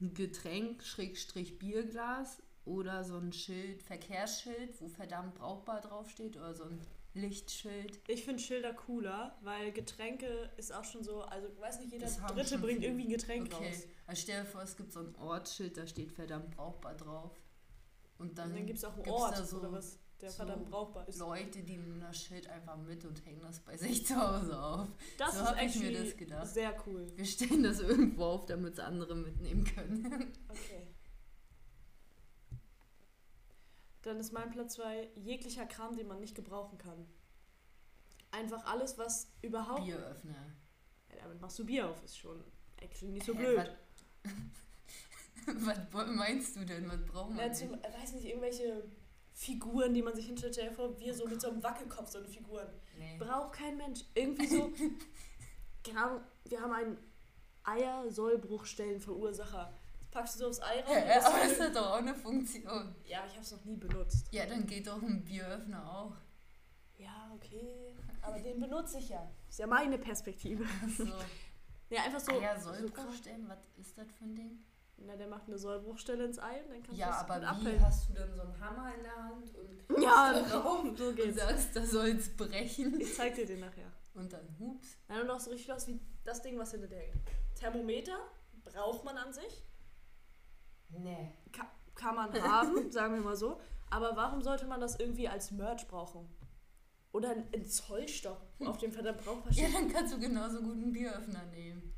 Ein 0.00 0.14
Getränk, 0.14 0.84
Schrägstrich 0.84 1.58
Bierglas 1.58 2.42
oder 2.64 3.02
so 3.02 3.16
ein 3.18 3.32
Schild, 3.32 3.82
Verkehrsschild, 3.82 4.80
wo 4.80 4.88
verdammt 4.88 5.34
brauchbar 5.34 5.80
draufsteht 5.80 6.36
oder 6.36 6.54
so 6.54 6.64
ein 6.64 6.80
Lichtschild. 7.14 8.00
Ich 8.08 8.24
finde 8.24 8.42
Schilder 8.42 8.72
cooler, 8.72 9.36
weil 9.42 9.72
Getränke 9.72 10.50
ist 10.56 10.72
auch 10.74 10.84
schon 10.84 11.04
so, 11.04 11.22
also 11.22 11.48
weiß 11.60 11.80
nicht, 11.80 11.92
jeder 11.92 12.06
Dritte 12.06 12.58
bringt 12.58 12.82
irgendwie 12.82 13.04
ein 13.04 13.10
Getränk 13.10 13.52
Okay, 13.52 13.68
raus. 13.68 13.86
also 14.06 14.22
stell 14.22 14.42
dir 14.42 14.48
vor, 14.48 14.62
es 14.62 14.76
gibt 14.76 14.92
so 14.92 15.00
ein 15.00 15.14
Ortsschild, 15.16 15.76
da 15.76 15.86
steht 15.86 16.12
verdammt 16.12 16.50
brauchbar 16.56 16.94
drauf. 16.94 17.32
Und 18.18 18.38
dann, 18.38 18.50
Und 18.50 18.56
dann 18.56 18.66
gibt 18.66 18.78
es 18.78 18.84
auch 18.84 18.94
einen 18.96 19.08
Ort 19.10 19.36
da 19.38 19.44
so 19.44 19.58
oder 19.58 19.72
was, 19.72 19.98
der 20.20 20.30
so 20.30 20.36
verdammt 20.36 20.70
brauchbar 20.70 21.08
ist. 21.08 21.18
Leute, 21.18 21.62
die 21.62 21.76
nehmen 21.76 22.00
das 22.00 22.16
Schild 22.22 22.48
einfach 22.48 22.76
mit 22.78 23.04
und 23.04 23.24
hängen 23.26 23.40
das 23.40 23.60
bei 23.60 23.76
sich 23.76 24.06
zu 24.06 24.16
Hause 24.16 24.62
auf. 24.62 24.88
Das 25.18 25.36
so 25.38 25.44
ist 25.54 25.76
ich 25.76 25.82
mir 25.82 26.04
das 26.04 26.16
gedacht. 26.16 26.46
sehr 26.46 26.74
cool. 26.86 27.06
Wir 27.16 27.24
stellen 27.26 27.62
das 27.64 27.80
irgendwo 27.80 28.24
auf, 28.24 28.46
damit 28.46 28.74
es 28.74 28.78
andere 28.78 29.16
mitnehmen 29.16 29.64
können. 29.64 30.32
Okay. 30.48 30.91
Dann 34.02 34.18
ist 34.18 34.32
mein 34.32 34.50
Platz 34.50 34.74
2 34.74 35.10
jeglicher 35.16 35.66
Kram, 35.66 35.96
den 35.96 36.08
man 36.08 36.20
nicht 36.20 36.34
gebrauchen 36.34 36.78
kann. 36.78 37.06
Einfach 38.30 38.64
alles, 38.66 38.98
was 38.98 39.30
überhaupt. 39.42 39.84
Bieröffner. 39.84 40.52
Ja, 41.10 41.16
damit 41.22 41.40
machst 41.40 41.58
du 41.58 41.66
Bier 41.66 41.88
auf, 41.88 42.02
ist 42.02 42.18
schon 42.18 42.42
actually 42.78 43.12
nicht 43.12 43.26
so 43.26 43.34
blöd. 43.34 43.70
Was, 45.46 45.78
was 45.92 46.10
meinst 46.10 46.56
du 46.56 46.64
denn? 46.64 46.88
Was 46.88 47.04
braucht 47.04 47.30
man 47.30 47.38
Ja, 47.38 47.52
zum, 47.52 47.74
äh, 47.74 47.92
weiß 48.00 48.14
nicht, 48.14 48.26
irgendwelche 48.26 48.84
Figuren, 49.34 49.94
die 49.94 50.02
man 50.02 50.14
sich 50.14 50.26
hinstellt. 50.26 50.54
Stell 50.54 50.68
dir 50.68 50.74
vor, 50.74 50.98
wir 50.98 51.14
so 51.14 51.26
mit 51.26 51.40
so 51.40 51.48
einem 51.48 51.62
Wackelkopf, 51.62 52.10
so 52.10 52.18
eine 52.18 52.28
Figuren. 52.28 52.68
Nee. 52.98 53.16
Braucht 53.18 53.52
kein 53.52 53.76
Mensch. 53.76 54.00
Irgendwie 54.14 54.46
so, 54.46 54.72
Ahnung, 55.96 56.20
wir 56.44 56.60
haben 56.60 56.72
einen 56.72 56.98
Eier-Sollbruchstellenverursacher. 57.64 59.72
Das 59.72 59.81
packst 60.12 60.36
du 60.36 60.38
so 60.40 60.48
aufs 60.48 60.60
Ei 60.62 60.80
raus. 60.82 60.88
und 60.96 61.08
das- 61.08 61.24
aber 61.24 61.42
ist 61.44 61.58
das 61.60 61.72
doch 61.72 61.90
auch 61.90 61.96
eine 61.98 62.14
Funktion. 62.14 62.94
ja, 63.04 63.18
aber 63.18 63.26
ich 63.26 63.32
habe 63.34 63.42
es 63.42 63.50
noch 63.52 63.64
nie 63.64 63.76
benutzt. 63.76 64.26
Ja, 64.30 64.46
dann 64.46 64.66
geht 64.66 64.86
doch 64.86 65.02
ein 65.02 65.24
Bieröffner 65.24 65.90
auch. 65.92 66.12
Ja, 66.98 67.30
okay. 67.34 67.96
Aber 68.20 68.38
den 68.38 68.60
benutze 68.60 68.98
ich 68.98 69.08
ja. 69.08 69.28
Ist 69.48 69.58
ja 69.58 69.66
meine 69.66 69.98
Perspektive. 69.98 70.64
So. 70.96 71.04
Ja, 71.90 72.04
einfach 72.04 72.20
so. 72.20 72.40
ja, 72.40 72.58
so 72.58 72.72
Sollbruch 72.72 73.12
stellen, 73.14 73.48
was 73.48 73.58
ist 73.78 73.98
das 73.98 74.06
für 74.12 74.24
ein 74.24 74.34
Ding? 74.34 74.64
Na, 75.04 75.16
der 75.16 75.26
macht 75.26 75.48
eine 75.48 75.58
Sollbruchstelle 75.58 76.24
ins 76.26 76.38
Ei 76.38 76.62
und 76.62 76.70
dann 76.70 76.82
kannst 76.82 76.98
Ja, 76.98 77.06
du 77.06 77.12
das 77.12 77.20
aber 77.22 77.34
gut 77.34 77.42
wie 77.42 77.46
abhellen. 77.46 77.84
hast 77.86 78.08
du 78.08 78.12
dann 78.14 78.34
so 78.34 78.40
einen 78.42 78.60
Hammer 78.60 78.94
in 78.94 79.02
der 79.02 79.16
Hand 79.16 79.54
und 79.56 80.02
Ja, 80.02 80.32
drauf 80.42 80.84
so 80.96 81.04
und 81.08 81.16
geht's. 81.16 81.36
sagst, 81.38 81.74
da 81.74 81.84
soll's 81.84 82.28
brechen 82.36 83.00
Ich 83.00 83.14
zeig 83.16 83.34
dir 83.34 83.44
den 83.46 83.60
nachher. 83.60 83.90
und 84.14 84.32
dann 84.32 84.46
hups. 84.60 84.96
Nein, 85.08 85.22
und 85.22 85.30
auch 85.30 85.40
so 85.40 85.50
richtig 85.50 85.72
aus 85.72 85.88
wie 85.88 85.98
das 86.24 86.40
Ding, 86.40 86.56
was 86.56 86.70
hinter 86.70 86.86
der 86.86 87.00
hängt. 87.00 87.16
Thermometer 87.58 88.16
braucht 88.64 89.04
man 89.04 89.18
an 89.18 89.32
sich. 89.32 89.64
Nee. 90.98 91.32
Ka 91.52 91.66
kann 91.94 92.14
man 92.14 92.32
haben, 92.42 92.90
sagen 92.90 93.14
wir 93.14 93.22
mal 93.22 93.36
so. 93.36 93.60
Aber 93.90 94.16
warum 94.16 94.42
sollte 94.42 94.66
man 94.66 94.80
das 94.80 94.98
irgendwie 94.98 95.28
als 95.28 95.50
Merch 95.50 95.86
brauchen? 95.86 96.28
Oder 97.12 97.30
ein, 97.30 97.44
ein 97.54 97.64
Zollstock, 97.64 98.40
auf 98.64 98.78
dem 98.78 98.90
verdammt 98.90 99.22
Brauchbar 99.22 99.52
Ja, 99.52 99.68
dann 99.70 99.92
kannst 99.92 100.14
du 100.14 100.18
genauso 100.18 100.62
gut 100.62 100.72
einen 100.72 100.92
Bieröffner 100.92 101.44
nehmen. 101.46 101.92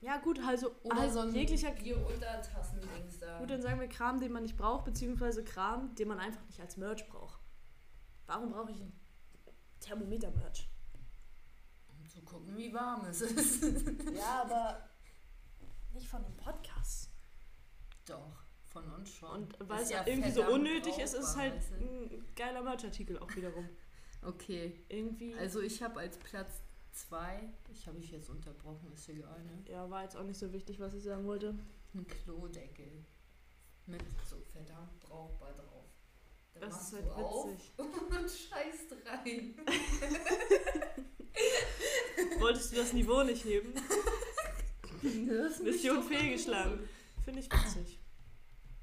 Ja, 0.00 0.18
gut, 0.18 0.40
also, 0.40 0.72
Oder 0.82 1.02
also 1.02 1.22
so 1.22 1.28
ein 1.28 1.34
jeglicher 1.34 1.70
Bier-Untertassen-Dings 1.70 3.20
da. 3.20 3.38
Gut, 3.38 3.50
dann 3.50 3.62
sagen 3.62 3.78
wir 3.78 3.88
Kram, 3.88 4.20
den 4.20 4.32
man 4.32 4.42
nicht 4.42 4.56
braucht, 4.56 4.84
beziehungsweise 4.84 5.44
Kram, 5.44 5.94
den 5.94 6.08
man 6.08 6.18
einfach 6.18 6.44
nicht 6.46 6.60
als 6.60 6.76
Merch 6.76 7.08
braucht. 7.08 7.40
Warum 8.26 8.50
brauche 8.50 8.72
ich 8.72 8.80
ein 8.80 8.92
Thermometer-Merch? 9.78 10.68
Um 11.88 12.08
zu 12.08 12.20
gucken, 12.22 12.56
wie 12.56 12.72
warm 12.74 13.04
es 13.04 13.20
ist. 13.20 13.62
Ja, 14.12 14.42
aber 14.42 14.88
nicht 15.92 16.08
von 16.08 16.24
einem 16.24 16.36
Podcast. 16.36 17.11
Doch, 18.06 18.44
von 18.64 18.84
uns 18.92 19.14
schon. 19.14 19.44
Und 19.44 19.68
weil 19.68 19.82
es 19.82 19.90
ja 19.90 20.06
irgendwie 20.06 20.30
so 20.30 20.44
unnötig 20.44 20.98
ist, 20.98 21.14
ist 21.14 21.28
es 21.28 21.36
halt 21.36 21.54
weißt 21.56 21.70
du? 21.72 21.74
ein 21.76 22.24
geiler 22.36 22.62
Merchartikel 22.62 23.18
auch 23.18 23.34
wiederum. 23.34 23.68
Okay, 24.24 24.72
Irgendwie. 24.88 25.34
also 25.34 25.60
ich 25.60 25.82
habe 25.82 25.98
als 25.98 26.16
Platz 26.16 26.62
zwei, 26.92 27.48
ich 27.72 27.88
habe 27.88 27.98
ich 27.98 28.12
jetzt 28.12 28.30
unterbrochen, 28.30 28.92
ist 28.92 29.08
egal, 29.08 29.42
ne? 29.42 29.64
ja, 29.68 29.90
war 29.90 30.04
jetzt 30.04 30.16
auch 30.16 30.22
nicht 30.22 30.38
so 30.38 30.52
wichtig, 30.52 30.78
was 30.78 30.94
ich 30.94 31.02
sagen 31.02 31.26
wollte. 31.26 31.58
Ein 31.92 32.06
Klodeckel. 32.06 33.04
Mit 33.86 34.02
so 34.24 34.36
verdammt 34.52 35.00
brauchbar 35.00 35.52
drauf. 35.54 35.86
Da 36.54 36.60
Das 36.60 36.82
ist 36.82 36.92
halt 36.92 37.06
witzig. 37.06 37.72
und 37.78 38.30
scheißt 38.30 38.94
rein. 39.06 39.56
Wolltest 42.40 42.72
du 42.72 42.76
das 42.76 42.92
Niveau 42.92 43.24
nicht 43.24 43.44
heben? 43.44 43.74
Mission 45.64 46.02
fehlgeschlagen. 46.04 46.88
Finde 47.24 47.40
ich 47.40 47.50
witzig. 47.50 47.98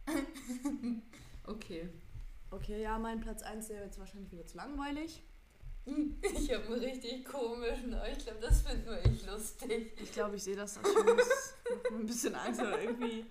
Okay. 1.46 1.90
Okay, 2.52 2.82
ja, 2.82 3.00
mein 3.00 3.20
Platz 3.20 3.42
1 3.42 3.70
wäre 3.70 3.86
jetzt 3.86 3.98
wahrscheinlich 4.00 4.32
wieder 4.32 4.46
zu 4.46 4.58
langweilig. 4.58 5.24
Ich 6.22 6.54
habe 6.54 6.66
einen 6.66 6.84
richtig 6.84 7.26
komischen, 7.26 7.94
aber 7.94 8.08
ich 8.10 8.20
glaube, 8.20 8.40
das 8.40 8.62
finden 8.62 8.86
wir 8.86 9.04
echt 9.04 9.26
lustig. 9.26 9.94
Ich 10.00 10.12
glaube, 10.12 10.36
ich 10.36 10.44
sehe 10.44 10.56
das 10.56 10.76
schon. 10.76 10.84
Macht 10.84 11.92
mir 11.92 11.98
ein 11.98 12.06
bisschen 12.06 12.36
Angst, 12.36 12.60
aber 12.60 12.80
irgendwie 12.80 13.26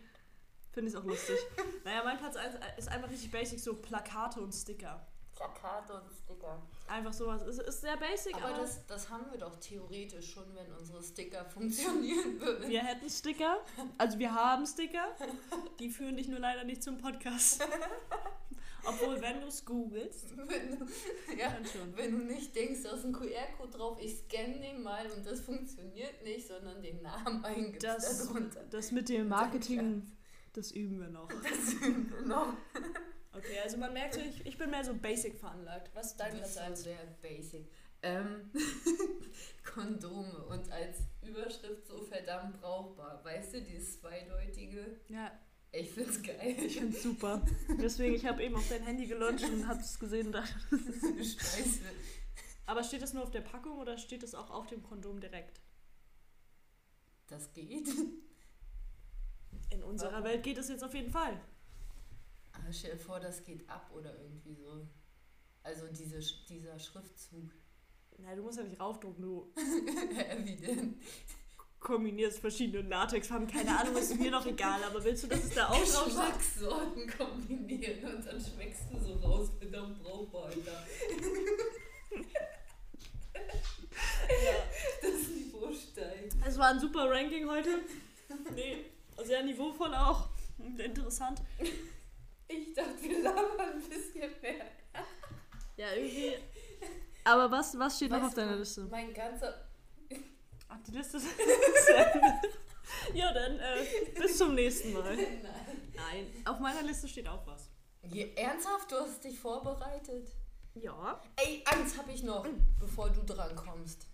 finde 0.73 0.89
ich 0.89 0.95
es 0.95 1.01
auch 1.01 1.05
lustig. 1.05 1.37
Naja, 1.85 2.03
mein 2.03 2.19
Platz 2.19 2.35
1 2.35 2.57
ist 2.77 2.89
einfach 2.89 3.09
richtig 3.09 3.31
basic, 3.31 3.61
so 3.61 3.75
Plakate 3.75 4.41
und 4.41 4.53
Sticker. 4.53 5.07
Plakate 5.39 5.95
und 5.95 6.11
Sticker. 6.13 6.61
Einfach 6.89 7.13
sowas. 7.13 7.43
Ist, 7.43 7.61
ist 7.61 7.81
sehr 7.83 7.97
basic, 7.97 8.35
aber, 8.37 8.47
Aber 8.47 8.59
das, 8.59 8.85
das 8.87 9.09
haben 9.09 9.31
wir 9.31 9.39
doch 9.39 9.55
theoretisch 9.61 10.33
schon, 10.33 10.45
wenn 10.55 10.71
unsere 10.73 11.01
Sticker 11.03 11.45
funktionieren 11.51 12.41
würden. 12.41 12.69
wir 12.69 12.83
hätten 12.83 13.09
Sticker. 13.09 13.59
Also 13.99 14.19
wir 14.19 14.35
haben 14.35 14.67
Sticker. 14.67 15.15
Die 15.79 15.91
führen 15.91 16.17
dich 16.17 16.27
nur 16.29 16.41
leider 16.41 16.65
nicht 16.65 16.83
zum 16.83 16.99
Podcast. 16.99 17.63
Obwohl, 18.85 19.21
wenn 19.21 19.41
du 19.41 19.47
es 19.49 19.65
googelst, 19.65 20.37
Wenn 20.37 20.79
du, 20.79 20.87
ja, 21.39 21.51
dann 21.51 21.67
schon. 21.67 21.95
wenn 21.97 22.13
du 22.13 22.25
nicht 22.25 22.55
denkst, 22.57 22.83
da 22.85 22.93
ist 22.93 23.05
ein 23.05 23.13
QR-Code 23.13 23.71
drauf, 23.77 23.99
ich 24.01 24.17
scanne 24.21 24.59
den 24.61 24.83
mal 24.83 25.05
und 25.11 25.27
das 25.27 25.41
funktioniert 25.41 26.23
nicht, 26.25 26.47
sondern 26.49 26.81
den 26.83 27.03
Namen 27.03 27.45
eingibst 27.45 27.85
Das, 27.85 28.27
darunter. 28.29 28.65
das 28.71 28.91
mit 28.93 29.09
dem 29.11 29.29
Marketing, 29.29 30.11
das 30.55 30.71
üben 30.73 31.01
wir 31.01 31.09
noch. 31.09 31.29
Das 31.29 31.67
sind 31.73 32.11
wir 32.11 32.23
noch. 32.23 32.55
Okay, 33.39 33.59
also 33.63 33.77
man 33.77 33.93
merkt 33.93 34.15
so, 34.15 34.21
ich, 34.21 34.45
ich 34.47 34.59
bin 34.59 34.71
mehr 34.71 34.85
so 34.85 34.95
basic 34.95 35.39
veranlagt. 35.39 35.91
Was 35.95 36.09
ist 36.09 36.17
dein 36.17 36.37
Platz 36.37 36.55
so 36.55 36.61
1? 36.61 36.83
sehr 36.83 36.99
basic. 37.23 37.71
Ähm, 38.03 38.51
Kondome 39.65 40.45
und 40.47 40.71
als 40.71 40.99
Überschrift 41.23 41.87
so 41.87 42.01
verdammt 42.03 42.61
brauchbar. 42.61 43.25
Weißt 43.25 43.55
du, 43.55 43.63
dieses 43.63 44.01
zweideutige? 44.01 45.01
Ja, 45.09 45.33
Ich 45.73 45.91
find's 45.91 46.23
geil. 46.23 46.57
ich 46.59 46.79
finde 46.79 46.97
es 46.97 47.03
super. 47.03 47.43
Deswegen, 47.81 48.15
ich 48.15 48.25
habe 48.27 48.43
eben 48.45 48.55
auf 48.57 48.69
dein 48.69 48.83
Handy 48.85 49.07
gelauncht 49.07 49.45
und 49.45 49.67
habe 49.67 49.81
es 49.81 49.99
gesehen 49.99 50.27
und 50.27 50.33
dachte, 50.33 50.55
Scheiße. 51.19 51.81
Aber 52.67 52.85
steht 52.85 53.03
das 53.03 53.15
nur 53.15 53.23
auf 53.23 53.31
der 53.31 53.41
Packung 53.41 53.79
oder 53.79 53.97
steht 53.99 54.23
es 54.23 54.35
auch 54.35 54.51
auf 54.51 54.67
dem 54.67 54.83
Kondom 54.83 55.21
direkt? 55.21 55.61
Das 57.29 57.53
geht. 57.53 57.89
In 59.71 59.83
unserer 59.83 60.13
Warum? 60.13 60.25
Welt 60.25 60.43
geht 60.43 60.59
es 60.59 60.69
jetzt 60.69 60.85
auf 60.85 60.95
jeden 60.95 61.11
Fall. 61.11 61.39
Aber 62.69 62.75
stell 62.75 62.93
dir 62.93 62.99
vor, 62.99 63.19
das 63.19 63.43
geht 63.45 63.67
ab 63.71 63.91
oder 63.95 64.15
irgendwie 64.21 64.53
so. 64.53 64.87
Also 65.63 65.87
diese, 65.87 66.19
dieser 66.51 66.79
Schriftzug. 66.79 67.51
Na, 68.19 68.35
du 68.35 68.43
musst 68.43 68.59
ja 68.59 68.65
nicht 68.65 68.79
raufdrucken, 68.79 69.23
du 69.23 69.51
Wie 70.45 70.57
denn? 70.57 71.01
kombinierst 71.81 72.41
verschiedene 72.41 72.87
Latexfarben. 72.87 73.47
Keine 73.49 73.75
Ahnung, 73.81 73.97
ist 73.97 74.19
mir 74.19 74.31
doch 74.31 74.45
egal, 74.45 74.85
aber 74.85 75.03
willst 75.03 75.25
du, 75.25 75.29
dass 75.29 75.45
es 75.45 75.55
da 75.55 75.69
auch 75.71 75.83
drauf? 75.83 76.05
Geschmackssorten 76.05 77.11
kombinieren 77.17 78.17
und 78.17 78.27
dann 78.27 78.39
schmeckst 78.39 78.83
du 78.93 78.99
so 79.01 79.15
raus, 79.15 79.49
verdammt 79.59 80.03
brauchbar, 80.03 80.45
Alter. 80.49 80.85
Das 85.01 85.29
Niveau 85.31 85.73
steigt. 85.73 86.37
Es 86.47 86.59
war 86.59 86.67
ein 86.69 86.81
super 86.81 87.09
Ranking 87.09 87.49
heute. 87.49 87.79
Nee, 88.55 88.85
sehr 89.25 89.43
niveauvoll 89.43 89.95
auch. 89.95 90.29
Interessant. 90.77 91.41
Ich 92.49 92.73
dachte, 92.75 93.03
wir 93.03 93.23
labern 93.23 93.61
ein 93.61 93.89
bisschen 93.89 94.31
mehr. 94.41 94.67
Ja, 95.77 95.93
irgendwie. 95.93 96.35
Aber 97.25 97.51
was, 97.51 97.79
was 97.79 97.97
steht 97.97 98.11
noch 98.11 98.19
Weißt 98.19 98.29
auf 98.29 98.35
deiner 98.35 98.57
Liste? 98.57 98.83
Mein 98.91 99.13
ganzer. 99.13 99.69
Ach, 100.69 100.79
die 100.87 100.93
Liste 100.93 101.19
ist. 101.19 101.27
Ja, 103.15 103.33
dann 103.33 103.59
äh, 103.59 103.85
bis 104.19 104.39
zum 104.39 104.55
nächsten 104.55 104.93
Mal. 104.93 105.17
Nein. 105.17 105.43
Nein, 105.95 106.27
auf 106.45 106.59
meiner 106.59 106.83
Liste 106.83 107.09
steht 107.09 107.29
auch 107.29 107.47
was. 107.47 107.71
Je, 108.03 108.33
ernsthaft, 108.35 108.91
du 108.91 108.97
hast 108.97 109.25
dich 109.25 109.39
vorbereitet? 109.39 110.31
Ja. 110.75 111.21
Ey, 111.37 111.65
eins 111.67 111.99
habe 111.99 112.13
ich 112.13 112.23
noch, 112.23 112.47
bevor 112.79 113.11
du 113.11 113.23
dran 113.25 113.55
kommst. 113.57 114.07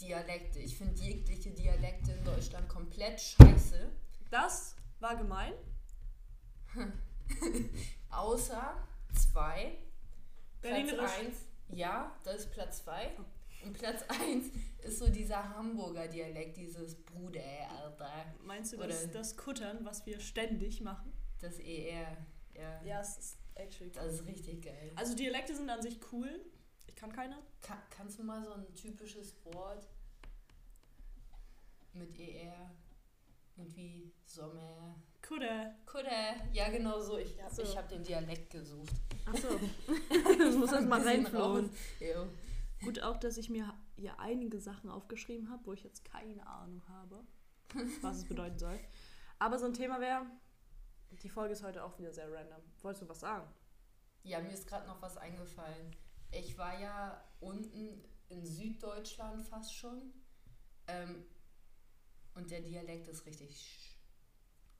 Dialekte. 0.00 0.58
Ich 0.58 0.76
finde 0.76 1.00
jegliche 1.00 1.50
Dialekte 1.50 2.12
in 2.12 2.24
Deutschland 2.24 2.68
komplett 2.68 3.20
scheiße. 3.20 3.90
Das 4.30 4.76
war 5.00 5.16
gemein. 5.16 5.52
Außer 8.34 8.74
zwei. 9.14 9.78
Platz 10.60 10.74
Berlinerisch. 10.74 11.18
eins, 11.20 11.36
ja, 11.68 12.16
das 12.24 12.36
ist 12.40 12.50
Platz 12.50 12.78
zwei. 12.78 13.12
Und 13.64 13.74
Platz 13.74 14.02
eins 14.08 14.46
ist 14.82 14.98
so 14.98 15.08
dieser 15.08 15.50
Hamburger 15.50 16.08
Dialekt, 16.08 16.56
dieses 16.56 16.96
Bruder, 16.96 17.40
Alter. 17.70 18.10
Meinst 18.42 18.72
du 18.72 18.76
das, 18.78 19.08
das 19.12 19.36
Kuttern, 19.36 19.84
was 19.84 20.04
wir 20.04 20.18
ständig 20.18 20.80
machen? 20.80 21.12
Das 21.40 21.60
ER. 21.60 22.16
Ja. 22.54 22.82
Ja, 22.82 23.00
es 23.00 23.18
ist 23.18 23.38
actually 23.54 23.92
cool. 23.94 24.02
Das 24.02 24.14
ist 24.14 24.26
richtig 24.26 24.62
geil. 24.62 24.90
Also 24.96 25.14
Dialekte 25.14 25.54
sind 25.54 25.70
an 25.70 25.80
sich 25.80 26.00
cool. 26.10 26.44
Ich 26.88 26.96
kann 26.96 27.12
keine. 27.12 27.38
Ka 27.60 27.80
kannst 27.90 28.18
du 28.18 28.24
mal 28.24 28.42
so 28.42 28.52
ein 28.54 28.74
typisches 28.74 29.32
Wort 29.44 29.86
mit 31.92 32.18
ER? 32.18 32.72
Irgendwie 33.56 34.12
Sommer. 34.24 34.96
Kutter. 35.26 35.74
Kudde. 35.86 36.10
Ja, 36.52 36.68
genau 36.70 37.00
so. 37.00 37.16
Ich 37.18 37.40
habe 37.42 37.54
So. 37.54 37.62
ich 37.62 37.76
hab 37.76 37.88
den 37.88 38.02
Dialekt 38.02 38.50
gesucht. 38.50 38.92
Achso. 39.24 39.48
das 40.38 40.54
muss 40.56 40.72
erst 40.72 40.88
mal 40.88 41.00
reinflohen. 41.00 41.70
Gut 42.82 43.00
auch, 43.00 43.16
dass 43.16 43.38
ich 43.38 43.48
mir 43.48 43.72
hier 43.96 44.18
einige 44.20 44.60
Sachen 44.60 44.90
aufgeschrieben 44.90 45.50
habe, 45.50 45.64
wo 45.64 45.72
ich 45.72 45.82
jetzt 45.82 46.04
keine 46.04 46.46
Ahnung 46.46 46.82
habe, 46.88 47.24
was 48.02 48.18
es 48.18 48.24
bedeuten 48.26 48.58
soll. 48.58 48.78
Aber 49.38 49.58
so 49.58 49.64
ein 49.64 49.72
Thema 49.72 50.00
wäre, 50.00 50.26
die 51.22 51.28
Folge 51.30 51.54
ist 51.54 51.62
heute 51.62 51.82
auch 51.84 51.98
wieder 51.98 52.12
sehr 52.12 52.30
random. 52.30 52.60
Wolltest 52.82 53.02
du 53.02 53.08
was 53.08 53.20
sagen? 53.20 53.48
Ja, 54.24 54.40
mir 54.40 54.52
ist 54.52 54.66
gerade 54.66 54.86
noch 54.86 55.00
was 55.00 55.16
eingefallen. 55.16 55.96
Ich 56.32 56.58
war 56.58 56.78
ja 56.78 57.24
unten 57.40 58.04
in 58.28 58.44
Süddeutschland 58.44 59.46
fast 59.46 59.74
schon. 59.74 60.12
Ähm, 60.86 61.24
und 62.34 62.50
der 62.50 62.60
Dialekt 62.60 63.08
ist 63.08 63.24
richtig 63.24 63.93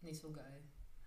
nicht 0.05 0.21
so 0.21 0.31
geil. 0.33 0.63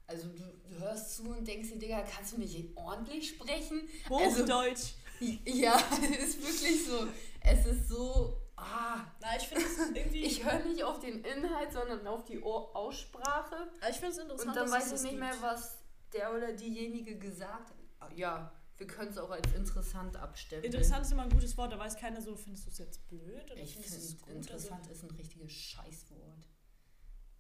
Also 0.08 0.30
du, 0.30 0.44
du 0.70 0.80
hörst 0.80 1.16
zu 1.18 1.24
und 1.30 1.46
denkst 1.48 1.70
dir, 1.70 1.80
Digga, 1.80 2.02
kannst 2.02 2.34
du 2.34 2.38
nicht 2.40 2.76
ordentlich 2.78 3.30
sprechen? 3.30 3.88
Hochdeutsch. 4.10 4.94
Also, 5.20 5.34
ja, 5.46 5.76
ist 6.20 6.42
wirklich 6.42 6.86
so. 6.86 7.08
Es 7.42 7.66
ist 7.66 7.90
so. 7.90 8.42
Ah, 8.56 9.06
Na, 9.22 9.36
ich 9.38 9.48
finde 9.48 9.66
es 9.66 9.78
irgendwie. 9.94 10.24
ich 10.24 10.44
höre 10.44 10.64
nicht 10.66 10.84
auf 10.84 11.00
den 11.00 11.24
Inhalt, 11.24 11.72
sondern 11.74 12.08
auf 12.08 12.24
die 12.26 12.40
Ohr 12.42 12.76
Aussprache. 12.76 13.56
Also 13.82 13.90
ich 13.92 13.98
finde 13.98 14.12
es 14.14 14.18
interessant. 14.18 14.48
Und 14.50 14.56
dann 14.56 14.66
dass 14.66 14.72
weiß 14.72 14.84
es 14.84 14.88
ich 14.88 14.92
das 14.94 15.04
nicht 15.04 15.12
gibt. 15.12 15.24
mehr, 15.24 15.36
was 15.42 15.78
der 16.14 16.34
oder 16.34 16.54
diejenige 16.54 17.18
gesagt 17.18 17.70
hat. 17.70 17.76
Ah, 18.00 18.10
Ja, 18.16 18.52
wir 18.78 18.88
können 18.88 19.10
es 19.12 19.18
auch 19.18 19.30
als 19.32 19.52
interessant 19.54 20.16
abstempeln. 20.16 20.72
Interessant 20.72 21.06
ist 21.06 21.12
immer 21.12 21.24
ein 21.24 21.30
gutes 21.30 21.58
Wort, 21.58 21.72
da 21.74 21.80
weiß 21.80 21.98
keiner 21.98 22.22
so, 22.22 22.36
findest 22.36 22.66
du 22.68 22.70
es 22.72 22.78
jetzt 22.78 23.08
blöd 23.10 23.52
oder 23.52 23.58
Ich 23.62 23.74
du 23.76 23.82
es 23.82 23.96
finde, 24.14 24.22
gut? 24.24 24.34
interessant 24.36 24.88
ist 24.88 25.04
ein 25.04 25.12
richtiges 25.12 25.52
Scheißwort. 25.52 26.48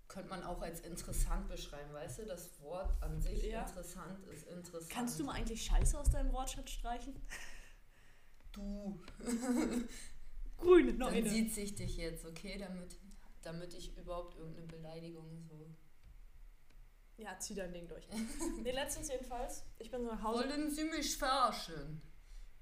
Könnte 0.07 0.29
man 0.29 0.43
auch 0.43 0.61
als 0.61 0.79
interessant 0.81 1.47
beschreiben, 1.49 1.91
weißt 1.93 2.19
du? 2.19 2.25
Das 2.25 2.61
Wort 2.61 3.01
an 3.03 3.21
sich 3.21 3.43
Ja. 3.43 3.61
interessant 3.63 4.25
ist 4.27 4.47
interessant. 4.47 4.89
Kannst 4.89 5.19
du 5.19 5.23
mal 5.25 5.33
eigentlich 5.33 5.63
Scheiße 5.63 5.99
aus 5.99 6.09
deinem 6.09 6.31
Wortschatz 6.31 6.69
streichen? 6.71 7.13
Du. 8.53 8.99
Grüne, 10.57 10.93
Dann 10.93 11.13
Neune. 11.13 11.29
sieht 11.29 11.53
sich 11.53 11.75
dich 11.75 11.97
jetzt, 11.97 12.25
okay? 12.25 12.57
Damit, 12.57 12.97
damit 13.43 13.73
ich 13.73 13.95
überhaupt 13.97 14.35
irgendeine 14.37 14.65
Beleidigung 14.67 15.39
so. 15.47 15.67
Ja, 17.17 17.37
zieh 17.39 17.55
dein 17.55 17.73
Ding 17.73 17.87
durch. 17.87 18.07
nee, 18.63 18.71
letztens 18.71 19.09
jedenfalls. 19.09 19.63
Ich 19.79 19.91
bin 19.91 20.01
so 20.01 20.07
nach 20.07 20.21
Hause. 20.21 20.47
Wollen 20.49 20.71
Sie 20.71 20.83
mich 20.85 21.17
verarschen? 21.17 22.01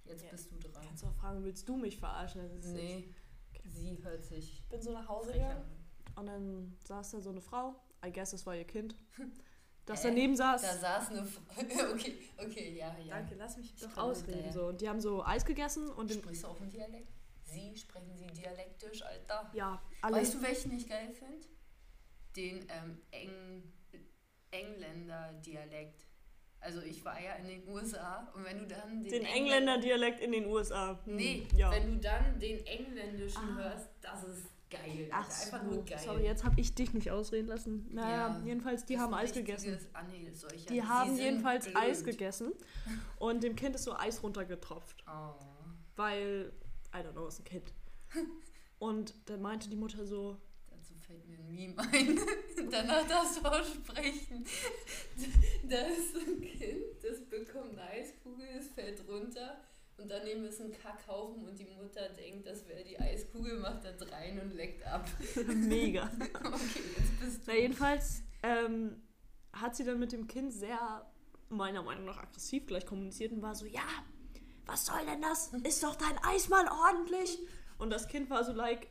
Jetzt 0.05 0.23
Ja. 0.23 0.31
bist 0.31 0.51
du 0.51 0.57
dran. 0.57 0.83
Kannst 0.85 1.03
du 1.03 1.07
auch 1.07 1.15
fragen, 1.15 1.43
willst 1.43 1.67
du 1.67 1.77
mich 1.77 1.97
verarschen? 1.97 2.41
Das 2.41 2.51
ist 2.53 2.65
jetzt- 2.65 2.75
Nee, 2.75 3.13
sie 3.65 4.03
hört 4.03 4.23
sich 4.25 4.59
Ich 4.61 4.67
bin 4.69 4.81
so 4.81 4.91
nach 4.91 5.07
Hause 5.07 5.33
gegangen 5.33 5.61
an. 5.61 5.74
Und 6.15 6.25
dann 6.27 6.77
saß 6.85 7.11
da 7.11 7.21
so 7.21 7.29
eine 7.29 7.41
Frau. 7.41 7.75
I 8.05 8.11
guess 8.11 8.33
es 8.33 8.45
war 8.45 8.55
ihr 8.55 8.65
Kind. 8.65 8.95
Das 9.87 10.03
Hä? 10.03 10.07
daneben 10.07 10.35
saß. 10.35 10.63
Da 10.63 10.75
saß 10.77 11.09
eine 11.11 11.23
Frau. 11.23 11.43
Okay, 11.93 12.15
okay, 12.39 12.75
ja, 12.75 12.97
ja. 13.05 13.17
Danke, 13.17 13.35
lass 13.35 13.55
mich 13.55 13.75
doch 13.75 13.95
ausreden. 13.97 14.51
So. 14.51 14.65
Und 14.69 14.81
die 14.81 14.89
haben 14.89 14.99
so 14.99 15.23
Eis 15.23 15.45
gegessen 15.45 15.87
und 15.89 16.09
den, 16.09 16.17
Sprichst 16.23 16.43
du 16.43 16.47
auch 16.47 16.59
einen 16.59 16.71
Dialekt? 16.71 17.07
Sie 17.43 17.77
sprechen 17.77 18.17
sie 18.17 18.25
dialektisch, 18.25 19.03
Alter. 19.03 19.51
ja, 19.53 19.79
alle. 20.01 20.15
Weißt 20.17 20.33
du, 20.33 20.41
welchen 20.41 20.71
ich 20.75 20.89
geil 20.89 21.13
finde? 21.13 21.47
Den 22.35 22.65
ähm, 22.67 22.97
Eng 23.11 23.71
Engländer-Dialekt. 24.49 26.05
Also 26.59 26.81
ich 26.81 27.05
war 27.05 27.21
ja 27.21 27.33
in 27.35 27.45
den 27.45 27.67
USA 27.67 28.31
und 28.33 28.43
wenn 28.43 28.57
du 28.57 28.65
dann 28.65 29.01
den, 29.03 29.11
den 29.11 29.23
Engl- 29.23 29.35
Engländer-Dialekt 29.35 30.19
in 30.19 30.31
den 30.31 30.47
USA. 30.47 30.99
Hm, 31.05 31.15
Nee, 31.15 31.47
ja. 31.55 31.69
wenn 31.71 31.91
du 31.93 31.99
dann 31.99 32.39
den 32.39 32.65
engländischen 32.65 33.37
Ah. 33.51 33.55
hörst, 33.57 33.89
das 34.01 34.23
ist 34.23 34.47
geil. 34.83 35.09
Ach 35.11 35.17
Alter. 35.27 35.43
Einfach 35.45 35.63
so, 35.63 35.73
nur 35.75 35.85
geil. 35.85 35.99
sorry, 36.03 36.23
jetzt 36.25 36.43
habe 36.43 36.59
ich 36.59 36.73
dich 36.75 36.93
nicht 36.93 37.11
ausreden 37.11 37.47
lassen. 37.47 37.87
Naja, 37.91 38.27
Ja, 38.37 38.41
jedenfalls, 38.45 38.85
die 38.85 38.93
Das 38.93 39.03
haben 39.03 39.13
Eis 39.13 39.33
gegessen. 39.33 39.77
Ah, 39.93 40.03
nee. 40.03 40.31
Die 40.69 40.83
haben 40.83 41.17
jedenfalls 41.17 41.65
blöd. 41.65 41.77
Eis 41.77 42.03
gegessen 42.03 42.51
und 43.19 43.43
dem 43.43 43.55
Kind 43.55 43.75
ist 43.75 43.83
so 43.83 43.95
Eis 43.95 44.21
runtergetropft, 44.23 45.03
Oh. 45.07 45.33
weil, 45.95 46.51
I 46.93 46.97
don't 46.99 47.11
know, 47.13 47.27
ist 47.27 47.39
ein 47.39 47.45
Kind. 47.45 47.73
Und 48.79 49.13
dann 49.29 49.41
meinte 49.41 49.69
die 49.69 49.75
Mutter 49.77 50.05
so, 50.05 50.37
Dazu 50.69 50.93
fällt 50.95 51.25
mir 51.27 51.37
ein 51.39 51.47
Meme 51.47 51.75
ein. 51.93 52.19
Danach 52.69 53.07
darfst 53.07 53.37
du 53.41 53.47
aussprechen. 53.49 54.45
Da 55.69 55.77
ist 55.87 56.13
so 56.13 56.19
ein 56.19 56.41
Kind, 56.41 56.83
das 57.01 57.21
bekommt 57.27 57.71
eine 57.79 57.89
Eiskugel, 57.89 58.45
es 58.59 58.67
fällt 58.69 59.07
runter 59.07 59.57
und 59.97 60.09
daneben 60.09 60.45
ist 60.45 60.61
ein 60.61 60.71
Kackhaufen 60.71 61.47
und 61.47 61.57
die 61.57 61.65
Mutter 61.65 62.09
denkt, 62.09 62.45
das 62.45 62.67
wäre 62.67 62.83
die 62.83 62.99
Eiskugel, 62.99 63.59
macht 63.59 63.83
da 63.85 64.05
rein 64.11 64.39
und 64.39 64.53
leckt 64.53 64.85
ab. 64.85 65.07
mega. 65.47 66.09
Okay, 66.43 66.81
jetzt 66.97 67.19
bist 67.19 67.47
du. 67.47 67.51
Na, 67.51 67.53
jedenfalls 67.53 68.23
ähm, 68.43 69.01
hat 69.53 69.75
sie 69.75 69.83
dann 69.83 69.99
mit 69.99 70.11
dem 70.11 70.27
Kind 70.27 70.53
sehr, 70.53 71.09
meiner 71.49 71.81
Meinung 71.81 72.05
nach, 72.05 72.17
aggressiv 72.17 72.67
gleich 72.67 72.85
kommuniziert 72.85 73.31
und 73.31 73.41
war 73.41 73.55
so, 73.55 73.65
ja, 73.65 73.87
was 74.65 74.85
soll 74.85 75.05
denn 75.05 75.21
das? 75.21 75.53
Ist 75.63 75.83
doch 75.83 75.95
dein 75.95 76.17
Eis 76.23 76.49
mal 76.49 76.67
ordentlich. 76.67 77.39
Und 77.77 77.89
das 77.89 78.07
Kind 78.07 78.29
war 78.29 78.43
so 78.43 78.51
like, 78.51 78.87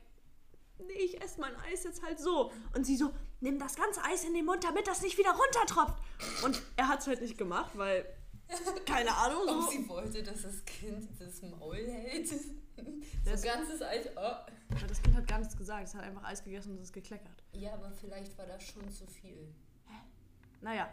nee, 0.78 0.92
ich 0.92 1.20
esse 1.20 1.40
mein 1.40 1.54
Eis 1.56 1.84
jetzt 1.84 2.02
halt 2.02 2.18
so. 2.18 2.52
Und 2.74 2.84
sie 2.84 2.96
so, 2.96 3.12
nimm 3.40 3.58
das 3.58 3.76
ganze 3.76 4.02
Eis 4.04 4.24
in 4.24 4.34
den 4.34 4.44
Mund, 4.44 4.64
damit 4.64 4.86
das 4.86 5.02
nicht 5.02 5.18
wieder 5.18 5.32
runtertropft. 5.32 5.98
Und 6.44 6.62
er 6.76 6.88
hat 6.88 7.00
es 7.00 7.06
halt 7.06 7.20
nicht 7.20 7.38
gemacht, 7.38 7.72
weil, 7.74 8.06
keine 8.86 9.14
Ahnung, 9.16 9.42
Ob 9.48 9.62
so. 9.64 9.70
sie 9.70 9.88
wollte, 9.88 10.22
dass 10.22 10.42
das 10.42 10.64
Kind 10.64 11.08
das 11.18 11.42
Maul 11.42 11.76
hält. 11.86 12.30
Das- 13.24 13.40
So 13.42 13.46
ganzes 13.48 13.80
Eis. 13.82 14.06
Oh. 14.16 14.20
Aber 14.20 14.86
das 14.88 15.00
Kind 15.02 15.16
hat 15.16 15.26
gar 15.28 15.38
nichts 15.38 15.56
gesagt, 15.56 15.84
es 15.88 15.94
hat 15.94 16.02
einfach 16.02 16.24
Eis 16.24 16.42
gegessen 16.42 16.70
und 16.72 16.76
es 16.78 16.84
ist 16.84 16.92
gekleckert. 16.92 17.42
Ja, 17.52 17.72
aber 17.74 17.90
vielleicht 17.92 18.36
war 18.36 18.46
das 18.46 18.62
schon 18.64 18.90
zu 18.90 19.06
viel. 19.06 19.54
Naja, 20.60 20.90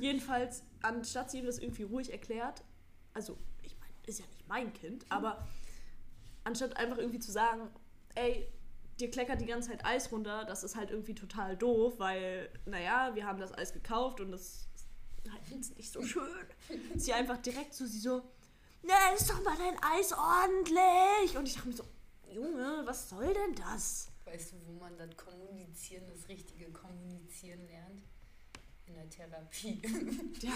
jedenfalls, 0.00 0.62
anstatt 0.82 1.30
sie 1.30 1.38
ihm 1.40 1.46
das 1.46 1.58
irgendwie 1.58 1.82
ruhig 1.82 2.10
erklärt, 2.10 2.64
also 3.12 3.36
ich 3.62 3.78
meine, 3.78 3.92
ist 4.06 4.18
ja 4.18 4.24
nicht 4.26 4.48
mein 4.48 4.72
Kind, 4.72 5.04
aber 5.10 5.46
anstatt 6.42 6.76
einfach 6.78 6.96
irgendwie 6.98 7.18
zu 7.18 7.30
sagen, 7.30 7.68
ey, 8.14 8.48
dir 8.98 9.10
kleckert 9.10 9.40
die 9.42 9.46
ganze 9.46 9.70
Zeit 9.70 9.84
Eis 9.84 10.10
runter, 10.10 10.44
das 10.46 10.64
ist 10.64 10.74
halt 10.74 10.90
irgendwie 10.90 11.14
total 11.14 11.54
doof, 11.56 11.94
weil, 11.98 12.48
naja, 12.64 13.10
wir 13.14 13.26
haben 13.26 13.38
das 13.38 13.52
Eis 13.52 13.72
gekauft 13.74 14.20
und 14.20 14.30
das 14.32 14.68
ist 15.24 15.32
halt 15.32 15.42
jetzt 15.50 15.76
nicht 15.76 15.92
so 15.92 16.02
schön. 16.02 16.46
Sie 16.96 17.12
einfach 17.12 17.38
direkt 17.38 17.74
so, 17.74 17.86
sie 17.86 17.98
so, 17.98 18.22
ne, 18.82 18.92
ist 19.16 19.30
doch 19.30 19.42
mal 19.42 19.56
dein 19.56 19.76
Eis 19.82 20.12
ordentlich. 20.12 21.36
Und 21.36 21.46
ich 21.46 21.54
dachte 21.54 21.68
mir 21.68 21.74
so, 21.74 21.84
Junge, 22.32 22.82
was 22.84 23.08
soll 23.08 23.32
denn 23.32 23.54
das? 23.54 24.08
Weißt 24.24 24.52
du, 24.52 24.56
wo 24.66 24.72
man 24.72 24.96
das 24.96 25.16
Kommunizieren, 25.16 26.04
das 26.12 26.28
richtige 26.28 26.70
Kommunizieren 26.72 27.66
lernt? 27.66 28.02
In 28.86 28.94
der 28.96 29.08
Therapie. 29.08 29.80
Ja, 30.42 30.52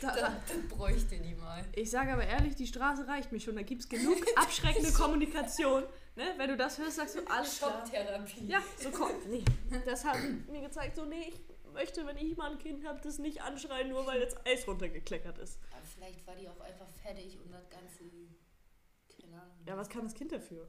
da, 0.00 0.14
das 0.14 0.68
bräuchte 0.68 1.18
die 1.18 1.34
mal. 1.34 1.64
Ich 1.74 1.90
sage 1.90 2.12
aber 2.12 2.24
ehrlich, 2.24 2.54
die 2.54 2.68
Straße 2.68 3.08
reicht 3.08 3.32
mir 3.32 3.40
schon. 3.40 3.56
Da 3.56 3.62
gibt 3.62 3.82
es 3.82 3.88
genug 3.88 4.16
abschreckende 4.36 4.92
Kommunikation. 4.96 5.82
Ne? 6.14 6.34
Wenn 6.36 6.50
du 6.50 6.56
das 6.56 6.78
hörst, 6.78 6.96
sagst 6.96 7.16
du 7.16 7.26
alles. 7.26 7.58
Schocktherapie. 7.58 8.46
Ja, 8.46 8.62
so 8.80 8.90
komm. 8.90 9.10
Nee. 9.28 9.44
Das 9.84 10.04
hat 10.04 10.18
mir 10.48 10.60
gezeigt, 10.60 10.94
so, 10.94 11.04
nee, 11.04 11.30
ich 11.30 11.40
möchte, 11.78 12.04
wenn 12.06 12.16
ich 12.16 12.36
mal 12.36 12.50
ein 12.50 12.58
Kind 12.58 12.84
habe, 12.84 13.00
das 13.00 13.18
nicht 13.18 13.42
anschreien, 13.42 13.88
nur 13.88 14.04
weil 14.06 14.20
jetzt 14.20 14.36
Eis 14.46 14.66
runtergekleckert 14.66 15.38
ist. 15.38 15.58
Aber 15.72 15.84
vielleicht 15.84 16.26
war 16.26 16.34
die 16.34 16.48
auch 16.48 16.60
einfach 16.60 16.88
fertig 17.02 17.38
und 17.38 17.52
das 17.52 17.68
Ganze. 17.70 18.04
Keine 19.20 19.40
Ahnung. 19.40 19.56
Ja, 19.66 19.76
was 19.76 19.88
kann 19.88 20.04
das 20.04 20.14
Kind 20.14 20.32
dafür? 20.32 20.68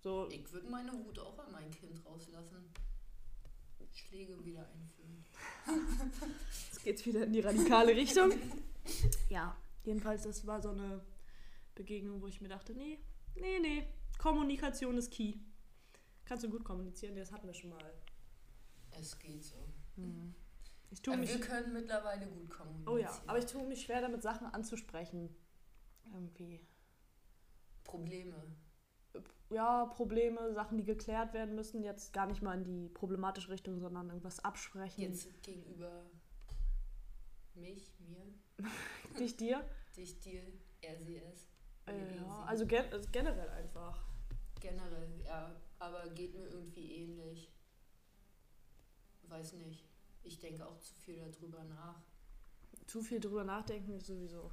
So, 0.00 0.28
Ich 0.30 0.52
würde 0.52 0.68
meine 0.68 0.92
Wut 0.92 1.18
auch 1.20 1.38
an 1.38 1.52
mein 1.52 1.70
Kind 1.70 2.04
rauslassen. 2.04 2.72
Schläge 3.94 4.42
wieder 4.44 4.66
einführen. 4.70 5.24
jetzt 6.70 6.82
geht's 6.82 7.06
wieder 7.06 7.24
in 7.24 7.32
die 7.32 7.40
radikale 7.40 7.94
Richtung. 7.94 8.32
Ja, 9.28 9.56
jedenfalls, 9.84 10.24
das 10.24 10.44
war 10.44 10.60
so 10.60 10.70
eine 10.70 11.04
Begegnung, 11.76 12.20
wo 12.20 12.26
ich 12.26 12.40
mir 12.40 12.48
dachte, 12.48 12.74
nee, 12.74 12.98
nee, 13.36 13.60
nee, 13.60 13.86
Kommunikation 14.18 14.98
ist 14.98 15.12
key. 15.12 15.34
Kannst 16.24 16.42
du 16.42 16.50
gut 16.50 16.64
kommunizieren, 16.64 17.14
das 17.14 17.30
hatten 17.30 17.46
wir 17.46 17.54
schon 17.54 17.70
mal. 17.70 17.94
Es 18.90 19.16
geht 19.20 19.44
so. 19.44 19.54
Ich 20.90 21.00
tue 21.00 21.14
Aber 21.14 21.20
mich 21.20 21.32
wir 21.32 21.40
können 21.40 21.72
mittlerweile 21.72 22.26
gut 22.26 22.50
kommunizieren. 22.50 22.94
Oh 22.94 22.98
ja, 22.98 23.10
aber 23.26 23.38
ich 23.38 23.46
tue 23.46 23.66
mich 23.66 23.82
schwer 23.82 24.00
damit, 24.00 24.22
Sachen 24.22 24.46
anzusprechen. 24.46 25.34
Irgendwie. 26.12 26.60
Probleme. 27.84 28.34
Ja, 29.50 29.86
Probleme, 29.86 30.52
Sachen, 30.54 30.78
die 30.78 30.84
geklärt 30.84 31.34
werden 31.34 31.54
müssen, 31.54 31.82
jetzt 31.82 32.12
gar 32.12 32.26
nicht 32.26 32.42
mal 32.42 32.56
in 32.56 32.64
die 32.64 32.88
problematische 32.88 33.50
Richtung, 33.50 33.78
sondern 33.80 34.08
irgendwas 34.08 34.42
absprechen. 34.44 35.02
Jetzt 35.02 35.42
gegenüber 35.42 36.06
mich, 37.54 37.92
mir, 38.00 38.32
Dich, 39.18 39.36
dir. 39.36 39.62
dich, 39.96 40.18
dir, 40.20 40.42
er, 40.80 40.98
sie, 40.98 41.16
es. 41.16 41.48
Äh, 41.86 42.16
ja, 42.16 42.44
also 42.46 42.66
gen 42.66 42.84
also 42.92 43.08
generell 43.12 43.48
einfach. 43.50 44.06
Generell, 44.60 45.20
ja. 45.24 45.54
Aber 45.78 46.08
geht 46.10 46.34
mir 46.34 46.46
irgendwie 46.46 46.92
ähnlich. 47.02 47.52
Weiß 49.32 49.54
nicht. 49.54 49.82
Ich 50.24 50.38
denke 50.38 50.66
auch 50.66 50.78
zu 50.78 50.94
viel 50.94 51.16
darüber 51.16 51.64
nach. 51.64 52.02
Zu 52.86 53.02
viel 53.02 53.18
drüber 53.18 53.44
nachdenken 53.44 53.92
ist 53.92 54.06
sowieso 54.06 54.50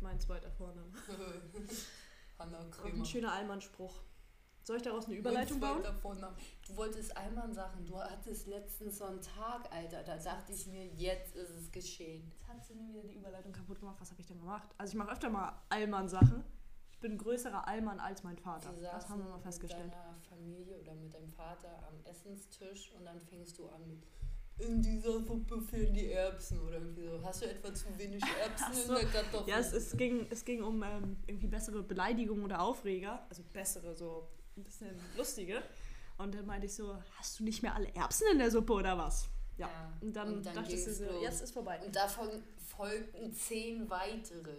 mein 0.00 0.20
zweiter 0.20 0.50
Vorname. 0.52 0.92
Hanna 2.38 2.64
Krömer. 2.70 2.94
ein 2.94 3.04
schöner 3.04 3.32
Allmann-Spruch. 3.32 4.02
Soll 4.62 4.76
ich 4.76 4.82
daraus 4.82 5.06
eine 5.06 5.16
Überleitung 5.16 5.58
bauen? 5.58 5.82
Du 5.82 6.76
wolltest 6.76 7.16
einmal 7.16 7.52
sagen, 7.52 7.84
du 7.84 7.98
hattest 7.98 8.46
letztens 8.46 8.98
so 8.98 9.04
einen 9.04 9.20
Tag, 9.20 9.72
Alter. 9.72 10.04
Da 10.04 10.16
dachte 10.16 10.52
ich 10.52 10.66
mir, 10.68 10.86
jetzt 10.86 11.34
ist 11.34 11.50
es 11.50 11.72
geschehen. 11.72 12.30
Jetzt 12.30 12.46
hat 12.48 12.64
sie 12.64 12.74
mir 12.74 12.88
wieder 12.88 13.02
die 13.02 13.14
Überleitung 13.16 13.52
kaputt 13.52 13.80
gemacht. 13.80 13.96
Was 14.00 14.12
habe 14.12 14.20
ich 14.20 14.28
denn 14.28 14.38
gemacht? 14.38 14.68
Also 14.78 14.92
ich 14.92 14.98
mache 14.98 15.10
öfter 15.10 15.30
mal 15.30 15.60
Allmann-Sachen. 15.68 16.44
Ich 17.02 17.08
bin 17.08 17.18
größerer 17.18 17.66
Allmann 17.66 17.98
als 17.98 18.22
mein 18.22 18.38
Vater. 18.38 18.72
Das 18.80 19.08
haben 19.08 19.24
wir 19.24 19.30
mal 19.30 19.40
festgestellt. 19.40 19.86
Mit 19.86 19.94
deiner 19.94 20.20
Familie 20.20 20.78
oder 20.78 20.94
mit 20.94 21.12
deinem 21.12 21.32
Vater 21.32 21.82
am 21.88 21.94
Essenstisch 22.04 22.92
und 22.96 23.04
dann 23.04 23.20
fängst 23.22 23.58
du 23.58 23.68
an 23.70 23.84
mit 23.88 24.04
in 24.58 24.80
dieser 24.80 25.20
Suppe 25.20 25.60
fehlen 25.60 25.92
die 25.92 26.12
Erbsen 26.12 26.60
oder 26.60 26.74
irgendwie 26.74 27.02
so. 27.02 27.20
Hast 27.24 27.42
du 27.42 27.46
etwa 27.46 27.74
zu 27.74 27.98
wenig 27.98 28.22
Erbsen 28.40 28.72
so. 28.72 28.94
in 28.94 29.00
der 29.00 29.08
Kartoffel? 29.10 29.48
Ja, 29.48 29.58
es, 29.58 29.72
es, 29.72 29.96
ging, 29.96 30.28
es 30.30 30.44
ging 30.44 30.62
um 30.62 30.80
ähm, 30.84 31.16
irgendwie 31.26 31.48
bessere 31.48 31.82
Beleidigungen 31.82 32.44
oder 32.44 32.62
Aufreger. 32.62 33.26
Also 33.28 33.42
bessere, 33.52 33.96
so 33.96 34.28
ein 34.56 34.62
bisschen 34.62 34.94
lustige. 35.16 35.60
Und 36.18 36.36
dann 36.36 36.46
meinte 36.46 36.66
ich 36.66 36.74
so, 36.74 36.96
hast 37.18 37.40
du 37.40 37.42
nicht 37.42 37.62
mehr 37.64 37.74
alle 37.74 37.92
Erbsen 37.96 38.28
in 38.30 38.38
der 38.38 38.52
Suppe 38.52 38.74
oder 38.74 38.96
was? 38.96 39.28
Ja. 39.56 39.66
Ja, 39.66 39.92
Und 40.00 40.14
dann, 40.14 40.34
und 40.34 40.46
dann 40.46 40.54
dachte 40.54 40.72
ich 40.72 40.84
so, 40.84 41.04
jetzt 41.20 41.42
ist 41.42 41.52
vorbei. 41.52 41.80
Und 41.84 41.96
davon 41.96 42.28
folgten 42.58 43.32
zehn 43.32 43.90
weitere. 43.90 44.54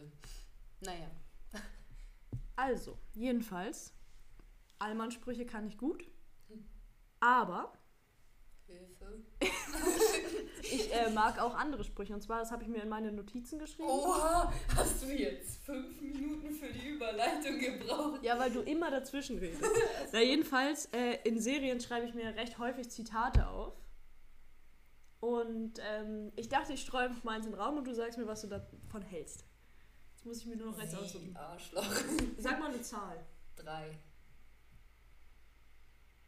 Naja. 0.82 1.10
Also, 2.56 2.98
jedenfalls, 3.13 3.94
Allmann-Sprüche 4.80 5.46
kann 5.46 5.68
ich 5.68 5.78
gut. 5.78 6.06
Aber 7.20 7.74
Hilfe. 8.74 9.24
ich 10.62 10.94
äh, 10.94 11.10
mag 11.12 11.39
auch 11.39 11.56
andere 11.56 11.84
Sprüche. 11.84 12.13
Und 12.13 12.22
zwar, 12.22 12.39
das 12.39 12.52
habe 12.52 12.63
ich 12.63 12.70
mir 12.70 12.82
in 12.82 12.89
meine 12.89 13.12
Notizen 13.12 13.60
geschrieben. 13.60 13.89
Oha, 13.89 14.52
hast 14.76 15.04
du 15.04 15.08
jetzt 15.08 15.63
fünf 15.63 16.02
Minuten 16.02 16.52
für 16.52 16.72
die 16.72 16.89
Überleitung 16.89 17.60
gebraucht? 17.60 18.24
Ja, 18.24 18.39
weil 18.39 18.52
du 18.52 18.62
immer 18.62 18.89
dazwischen 18.92 19.38
redest. 19.38 19.63
Na, 20.12 20.22
jedenfalls, 20.22 20.86
äh, 20.94 21.20
in 21.24 21.39
Serien 21.39 21.80
schreibe 21.80 22.06
ich 22.08 22.13
mir 22.13 22.36
recht 22.36 22.58
häufig 22.58 22.89
Zitate 22.89 23.48
auf. 23.48 23.74
Und 25.20 25.80
ähm, 25.80 26.34
ich 26.36 26.50
dachte, 26.50 26.74
ich 26.74 26.82
streue 26.82 27.10
mal 27.24 27.36
eins 27.36 27.46
in 27.46 27.54
den 27.54 27.62
Raum 27.62 27.78
und 27.78 27.88
du 27.88 27.94
sagst 27.94 28.18
mir, 28.18 28.28
was 28.28 28.42
du 28.42 28.48
davon 28.48 29.02
hältst. 29.02 29.46
Jetzt 30.24 30.30
muss 30.30 30.38
ich 30.38 30.46
mir 30.46 30.56
nur 30.56 30.72
noch 30.72 30.80
eins 30.80 30.96
aussuchen. 30.96 31.36
Arschloch. 31.36 31.86
Sag 32.38 32.58
mal 32.58 32.72
eine 32.72 32.82
Zahl. 32.82 33.26
Drei. 33.58 34.00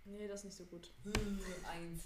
Nee, 0.03 0.27
das 0.27 0.41
ist 0.41 0.43
nicht 0.43 0.57
so 0.57 0.65
gut. 0.65 0.91
Hm, 1.05 1.39
Eins. 1.71 2.03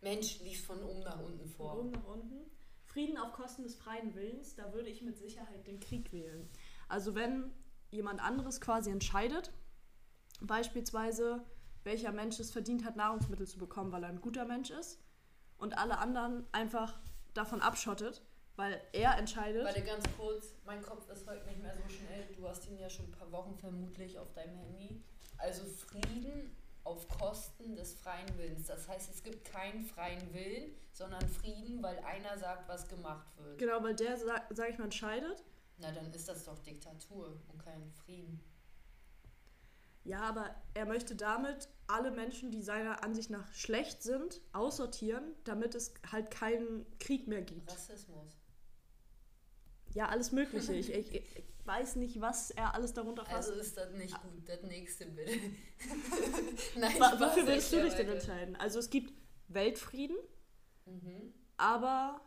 Mensch, 0.00 0.40
lief 0.40 0.66
von 0.66 0.82
oben 0.82 1.04
nach 1.04 1.20
unten 1.20 1.46
Von 1.46 1.50
vor. 1.50 1.78
oben 1.78 1.90
nach 1.92 2.04
unten. 2.04 2.50
Frieden 2.84 3.16
auf 3.16 3.32
Kosten 3.32 3.62
des 3.62 3.76
freien 3.76 4.12
Willens, 4.16 4.56
da 4.56 4.72
würde 4.74 4.88
ich 4.88 5.02
mit 5.02 5.18
Sicherheit 5.18 5.68
den 5.68 5.78
Krieg 5.78 6.12
wählen. 6.12 6.50
Also 6.88 7.14
wenn 7.14 7.52
jemand 7.92 8.20
anderes 8.20 8.60
quasi 8.60 8.90
entscheidet, 8.90 9.52
beispielsweise 10.40 11.44
welcher 11.84 12.10
Mensch 12.10 12.40
es 12.40 12.50
verdient 12.50 12.84
hat, 12.84 12.96
Nahrungsmittel 12.96 13.46
zu 13.46 13.58
bekommen, 13.58 13.92
weil 13.92 14.02
er 14.02 14.08
ein 14.08 14.20
guter 14.20 14.46
Mensch 14.46 14.70
ist, 14.70 14.98
und 15.58 15.78
alle 15.78 15.98
anderen 15.98 16.44
einfach 16.50 16.98
davon 17.34 17.62
abschottet, 17.62 18.20
weil 18.60 18.80
er 18.92 19.16
entscheidet. 19.16 19.64
Warte 19.64 19.82
ganz 19.82 20.04
kurz, 20.18 20.54
mein 20.66 20.82
Kopf 20.82 21.08
ist 21.10 21.26
heute 21.26 21.46
nicht 21.46 21.62
mehr 21.62 21.74
so 21.74 21.88
schnell. 21.88 22.26
Du 22.36 22.46
hast 22.46 22.66
ihn 22.66 22.78
ja 22.78 22.90
schon 22.90 23.06
ein 23.06 23.12
paar 23.12 23.32
Wochen 23.32 23.56
vermutlich 23.56 24.18
auf 24.18 24.32
deinem 24.34 24.56
Handy. 24.58 25.02
Also 25.38 25.64
Frieden 25.64 26.54
auf 26.84 27.08
Kosten 27.08 27.74
des 27.74 27.94
freien 27.94 28.28
Willens. 28.36 28.66
Das 28.66 28.86
heißt, 28.86 29.10
es 29.10 29.22
gibt 29.22 29.46
keinen 29.46 29.84
freien 29.86 30.34
Willen, 30.34 30.72
sondern 30.92 31.26
Frieden, 31.26 31.82
weil 31.82 31.98
einer 32.00 32.36
sagt, 32.38 32.68
was 32.68 32.86
gemacht 32.86 33.26
wird. 33.38 33.58
Genau, 33.58 33.82
weil 33.82 33.94
der, 33.94 34.18
sag, 34.18 34.46
sag 34.50 34.68
ich 34.68 34.78
mal, 34.78 34.84
entscheidet. 34.84 35.42
Na, 35.78 35.90
dann 35.92 36.12
ist 36.12 36.28
das 36.28 36.44
doch 36.44 36.58
Diktatur 36.58 37.40
und 37.48 37.64
kein 37.64 37.90
Frieden. 38.04 38.44
Ja, 40.04 40.20
aber 40.20 40.54
er 40.74 40.86
möchte 40.86 41.14
damit 41.14 41.68
alle 41.86 42.10
Menschen, 42.10 42.50
die 42.50 42.62
seiner 42.62 43.04
Ansicht 43.04 43.30
nach 43.30 43.52
schlecht 43.54 44.02
sind, 44.02 44.40
aussortieren, 44.52 45.34
damit 45.44 45.74
es 45.74 45.94
halt 46.10 46.30
keinen 46.30 46.86
Krieg 46.98 47.26
mehr 47.26 47.42
gibt. 47.42 47.70
Rassismus. 47.70 48.39
Ja, 49.94 50.08
alles 50.08 50.32
Mögliche. 50.32 50.72
Ich, 50.74 50.92
ich, 50.92 51.14
ich 51.14 51.24
weiß 51.64 51.96
nicht, 51.96 52.20
was 52.20 52.50
er 52.50 52.74
alles 52.74 52.92
darunter 52.94 53.24
fasst. 53.24 53.48
Also 53.50 53.60
ist 53.60 53.76
das 53.76 53.92
nicht 53.92 54.14
gut. 54.22 54.48
Das 54.48 54.62
nächste 54.62 55.06
bitte. 55.06 55.32
Nein, 56.78 56.90
Spaß, 56.92 57.20
Wofür 57.20 57.46
würdest 57.46 57.72
du 57.72 57.82
dich 57.82 57.94
denn 57.94 58.08
entscheiden? 58.08 58.56
Also 58.56 58.78
es 58.78 58.90
gibt 58.90 59.12
Weltfrieden, 59.48 60.16
Mhm. 60.86 61.32
aber 61.56 62.20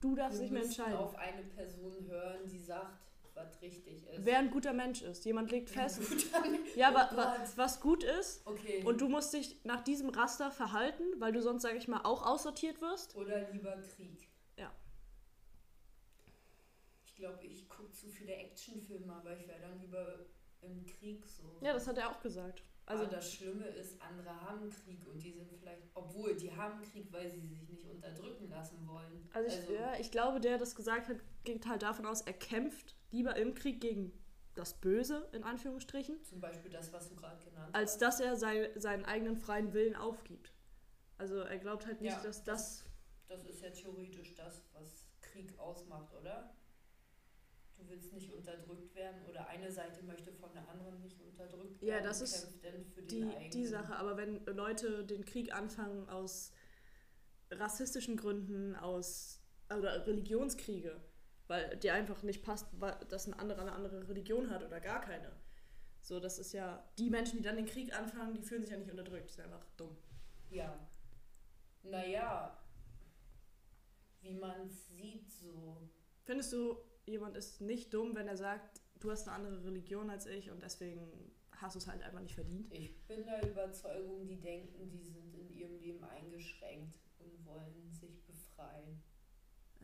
du 0.00 0.14
darfst 0.14 0.38
Wir 0.38 0.42
nicht 0.42 0.52
mehr 0.52 0.62
entscheiden. 0.62 0.96
auf 0.96 1.16
eine 1.16 1.42
Person 1.42 2.06
hören, 2.08 2.46
die 2.48 2.60
sagt, 2.60 3.02
was 3.34 3.60
richtig 3.62 4.06
ist. 4.06 4.24
Wer 4.24 4.38
ein 4.38 4.50
guter 4.50 4.72
Mensch 4.72 5.02
ist. 5.02 5.24
Jemand 5.24 5.50
legt 5.50 5.70
fest. 5.70 6.00
Ja, 6.76 6.90
Oh 6.90 6.94
wa, 6.94 7.10
wa, 7.16 7.36
was 7.56 7.80
gut 7.80 8.04
ist. 8.04 8.46
Okay. 8.46 8.82
Und 8.84 9.00
du 9.00 9.08
musst 9.08 9.32
dich 9.32 9.64
nach 9.64 9.82
diesem 9.82 10.10
Raster 10.10 10.52
verhalten, 10.52 11.02
weil 11.18 11.32
du 11.32 11.42
sonst, 11.42 11.62
sag 11.62 11.74
ich 11.74 11.88
mal, 11.88 12.02
auch 12.04 12.24
aussortiert 12.24 12.80
wirst. 12.80 13.16
Oder 13.16 13.50
lieber 13.50 13.76
Krieg. 13.96 14.28
Ich 17.14 17.20
glaube, 17.20 17.44
ich 17.44 17.68
gucke 17.68 17.92
zu 17.92 18.08
viele 18.08 18.34
Actionfilme, 18.34 19.12
aber 19.14 19.36
ich 19.38 19.46
wäre 19.46 19.60
dann 19.60 19.78
lieber 19.78 20.26
im 20.62 20.84
Krieg 20.84 21.24
so. 21.24 21.44
Ja, 21.60 21.72
das 21.72 21.86
hat 21.86 21.96
er 21.96 22.10
auch 22.10 22.20
gesagt. 22.20 22.64
Also, 22.86 23.04
aber 23.04 23.12
das 23.12 23.32
Schlimme 23.32 23.66
ist, 23.68 24.02
andere 24.02 24.28
haben 24.40 24.68
Krieg 24.68 25.06
und 25.06 25.22
die 25.22 25.30
sind 25.32 25.48
vielleicht, 25.56 25.82
obwohl 25.94 26.34
die 26.36 26.50
haben 26.54 26.82
Krieg, 26.82 27.12
weil 27.12 27.30
sie 27.30 27.38
sich 27.40 27.68
nicht 27.68 27.84
unterdrücken 27.86 28.50
lassen 28.50 28.84
wollen. 28.88 29.30
also, 29.32 29.48
ich, 29.48 29.70
ja, 29.78 29.94
ich 29.98 30.10
glaube, 30.10 30.40
der 30.40 30.58
das 30.58 30.74
gesagt 30.74 31.08
hat, 31.08 31.18
geht 31.44 31.66
halt 31.68 31.82
davon 31.82 32.04
aus, 32.04 32.20
er 32.22 32.32
kämpft 32.32 32.96
lieber 33.12 33.36
im 33.36 33.54
Krieg 33.54 33.80
gegen 33.80 34.12
das 34.56 34.74
Böse, 34.74 35.28
in 35.32 35.44
Anführungsstrichen, 35.44 36.20
Zum 36.24 36.40
Beispiel 36.40 36.72
das, 36.72 36.92
was 36.92 37.08
du 37.08 37.14
gerade 37.14 37.42
genannt 37.44 37.72
als 37.74 37.92
hast. 37.92 38.02
dass 38.02 38.20
er 38.20 38.34
sein, 38.36 38.68
seinen 38.74 39.04
eigenen 39.04 39.36
freien 39.36 39.72
Willen 39.72 39.94
aufgibt. 39.94 40.52
Also 41.16 41.38
er 41.38 41.58
glaubt 41.58 41.86
halt 41.86 42.00
nicht, 42.00 42.12
Ja. 42.16 42.22
dass 42.24 42.42
das. 42.42 42.84
Das 43.28 43.44
ist 43.44 43.62
ja 43.62 43.70
theoretisch 43.70 44.34
das, 44.34 44.62
was 44.72 45.06
Krieg 45.20 45.56
ausmacht, 45.60 46.12
oder? 46.20 46.54
Du 47.84 47.90
willst 47.90 48.12
nicht 48.12 48.32
unterdrückt 48.32 48.94
werden 48.94 49.22
oder 49.28 49.46
eine 49.48 49.70
Seite 49.70 50.02
möchte 50.04 50.32
von 50.32 50.52
der 50.54 50.66
anderen 50.68 51.00
nicht 51.02 51.20
unterdrückt 51.20 51.82
Ja, 51.82 51.94
werden. 51.94 52.04
das 52.04 52.20
und 52.20 52.24
ist 52.24 53.10
die, 53.10 53.50
die. 53.52 53.66
Sache. 53.66 53.94
Aber 53.96 54.16
wenn 54.16 54.44
Leute 54.46 55.04
den 55.04 55.24
Krieg 55.24 55.54
anfangen 55.54 56.08
aus 56.08 56.52
rassistischen 57.50 58.16
Gründen, 58.16 58.74
aus 58.74 59.40
oder 59.68 60.06
Religionskriege, 60.06 61.00
weil 61.46 61.76
dir 61.76 61.92
einfach 61.94 62.22
nicht 62.22 62.42
passt, 62.42 62.66
dass 63.10 63.26
ein 63.26 63.34
anderer 63.34 63.60
eine 63.60 63.72
andere 63.72 64.08
Religion 64.08 64.50
hat 64.50 64.64
oder 64.64 64.80
gar 64.80 65.00
keine. 65.00 65.30
So, 66.00 66.20
das 66.20 66.38
ist 66.38 66.52
ja 66.52 66.82
die 66.98 67.10
Menschen, 67.10 67.38
die 67.38 67.42
dann 67.44 67.56
den 67.56 67.66
Krieg 67.66 67.96
anfangen, 67.96 68.34
die 68.34 68.42
fühlen 68.42 68.62
sich 68.62 68.70
ja 68.72 68.78
nicht 68.78 68.90
unterdrückt, 68.90 69.28
die 69.28 69.34
sind 69.34 69.44
einfach 69.44 69.64
dumm. 69.76 69.96
Ja. 70.50 70.78
Naja, 71.82 72.58
wie 74.22 74.34
man 74.34 74.68
sieht, 74.70 75.30
so. 75.30 75.88
Findest 76.24 76.52
du, 76.52 76.78
jemand 77.06 77.36
ist 77.36 77.60
nicht 77.60 77.92
dumm, 77.92 78.14
wenn 78.14 78.28
er 78.28 78.36
sagt, 78.36 78.80
du 79.00 79.10
hast 79.10 79.28
eine 79.28 79.36
andere 79.36 79.64
Religion 79.64 80.10
als 80.10 80.26
ich 80.26 80.50
und 80.50 80.62
deswegen 80.62 81.00
hast 81.52 81.74
du 81.74 81.78
es 81.78 81.86
halt 81.86 82.02
einfach 82.02 82.20
nicht 82.20 82.34
verdient? 82.34 82.72
Ich 82.72 82.96
bin 83.06 83.24
der 83.24 83.48
Überzeugung, 83.48 84.26
die 84.26 84.40
denken, 84.40 84.88
die 84.90 85.02
sind 85.02 85.34
in 85.34 85.50
ihrem 85.50 85.78
Leben 85.78 86.04
eingeschränkt 86.04 86.98
und 87.18 87.44
wollen 87.46 87.92
sich 87.92 88.22
befreien. 88.26 89.02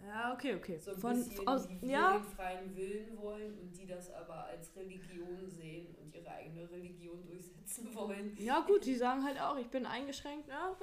Ja, 0.07 0.33
okay, 0.33 0.55
okay. 0.55 0.79
So 0.79 0.93
ein 0.93 0.99
Von, 0.99 1.15
bisschen, 1.17 1.47
aus, 1.47 1.69
die 1.69 1.87
ja, 1.89 2.19
den 2.19 2.25
freien 2.25 2.75
Willen 2.75 3.19
wollen 3.19 3.59
und 3.59 3.77
die 3.77 3.87
das 3.87 4.11
aber 4.11 4.45
als 4.47 4.75
Religion 4.75 5.47
sehen 5.47 5.95
und 5.97 6.15
ihre 6.15 6.31
eigene 6.31 6.71
Religion 6.71 7.25
durchsetzen 7.27 7.95
wollen. 7.95 8.35
ja, 8.39 8.61
gut, 8.61 8.87
die 8.87 8.95
sagen 8.95 9.23
halt 9.25 9.39
auch, 9.41 9.59
ich 9.59 9.69
bin 9.69 9.85
eingeschränkt. 9.85 10.49
Ja, 10.49 10.75